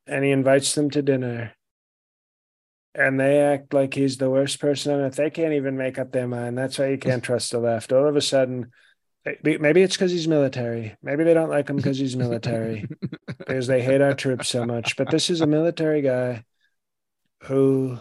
[0.07, 1.53] and he invites them to dinner
[2.95, 5.15] and they act like he's the worst person on earth.
[5.15, 6.57] They can't even make up their mind.
[6.57, 7.91] That's why you can't trust the left.
[7.91, 8.71] All of a sudden,
[9.43, 10.95] maybe it's because he's military.
[11.01, 12.87] Maybe they don't like him because he's military,
[13.37, 14.95] because they hate our troops so much.
[14.95, 16.43] But this is a military guy
[17.43, 17.97] who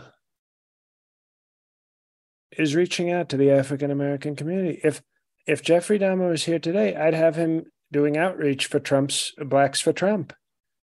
[2.56, 4.80] is reaching out to the African American community.
[4.82, 5.02] If
[5.46, 9.92] if Jeffrey Dahmer was here today, I'd have him doing outreach for Trump's Blacks for
[9.92, 10.32] Trump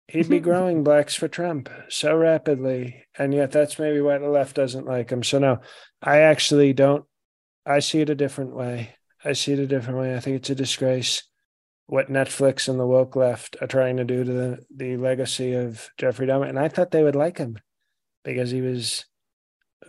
[0.07, 3.05] he'd be growing blacks for Trump so rapidly.
[3.17, 5.23] And yet that's maybe why the left doesn't like him.
[5.23, 5.59] So no,
[6.01, 7.05] I actually don't
[7.65, 8.95] I see it a different way.
[9.23, 10.15] I see it a different way.
[10.15, 11.23] I think it's a disgrace
[11.87, 15.89] what Netflix and the woke left are trying to do to the, the legacy of
[15.97, 16.47] Jeffrey Dahmer.
[16.47, 17.57] And I thought they would like him
[18.23, 19.05] because he was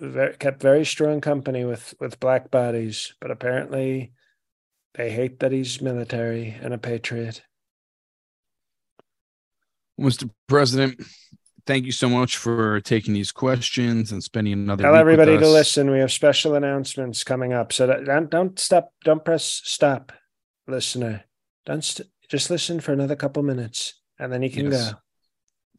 [0.01, 4.13] very, kept very strong company with with black bodies, but apparently
[4.95, 7.43] they hate that he's military and a patriot.
[10.01, 10.29] Mr.
[10.49, 11.01] President,
[11.67, 14.83] thank you so much for taking these questions and spending another.
[14.83, 15.91] Tell everybody to listen.
[15.91, 18.93] We have special announcements coming up, so don't don't stop.
[19.05, 20.13] Don't press stop,
[20.67, 21.25] listener.
[21.67, 24.93] Don't st- just listen for another couple minutes, and then you can yes.
[24.93, 24.99] go.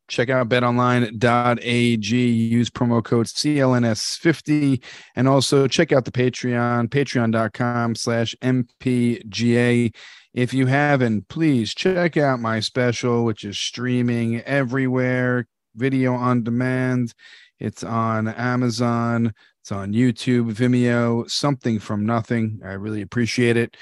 [0.07, 2.15] Check out betonline.ag.
[2.15, 4.83] Use promo code CLNS50.
[5.15, 9.95] And also check out the Patreon, patreon.com slash MPGA.
[10.33, 17.13] If you haven't, please check out my special, which is streaming everywhere, video on demand.
[17.57, 22.59] It's on Amazon, it's on YouTube, Vimeo, something from nothing.
[22.65, 23.77] I really appreciate it.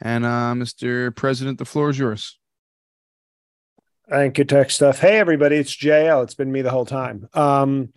[0.00, 1.14] And uh, Mr.
[1.16, 2.38] President, the floor is yours.
[4.08, 4.98] Thank you, tech stuff.
[4.98, 6.24] Hey, everybody, it's JL.
[6.24, 7.26] It's been me the whole time.
[7.32, 7.94] Um,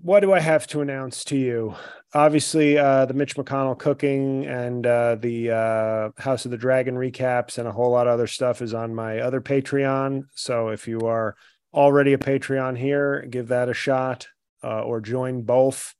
[0.00, 1.74] what do I have to announce to you?
[2.14, 7.58] Obviously, uh, the Mitch McConnell cooking and uh, the uh, House of the Dragon recaps
[7.58, 10.22] and a whole lot of other stuff is on my other Patreon.
[10.34, 11.36] So if you are
[11.74, 14.26] already a Patreon here, give that a shot
[14.64, 15.94] uh, or join both.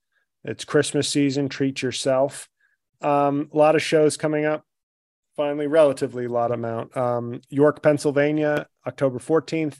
[0.45, 1.51] It's Christmas season.
[1.51, 2.49] Treat yourself.
[3.03, 4.65] Um, a lot of shows coming up
[5.41, 6.95] finally relatively lot amount.
[6.95, 9.79] Um, York, Pennsylvania, October 14th.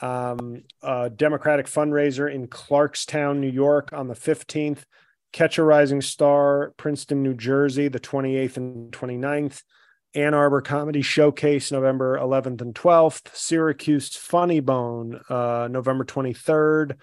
[0.00, 0.62] Um,
[1.16, 4.84] Democratic fundraiser in Clarkstown, New York on the 15th.
[5.32, 9.62] Catch a Rising Star, Princeton, New Jersey, the 28th and 29th.
[10.14, 13.34] Ann Arbor Comedy Showcase, November 11th and 12th.
[13.34, 16.94] Syracuse Funny Bone, uh, November 23rd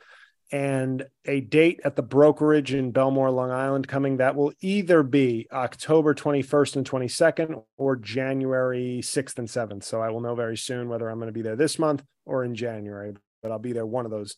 [0.52, 4.18] and a date at the brokerage in Bellmore, Long Island coming.
[4.18, 9.84] That will either be October 21st and 22nd or January 6th and 7th.
[9.84, 12.44] So I will know very soon whether I'm going to be there this month or
[12.44, 14.36] in January, but I'll be there one of those.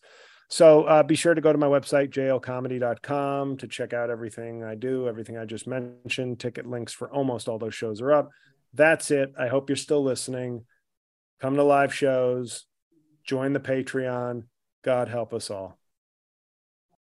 [0.49, 4.76] So uh, be sure to go to my website, jlcomedy.com, to check out everything I
[4.76, 6.39] do, everything I just mentioned.
[6.39, 8.30] Ticket links for almost all those shows are up.
[8.72, 9.34] That's it.
[9.39, 10.66] I hope you're still listening.
[11.41, 12.66] Come to live shows,
[13.24, 14.43] join the Patreon.
[14.84, 15.80] God help us all.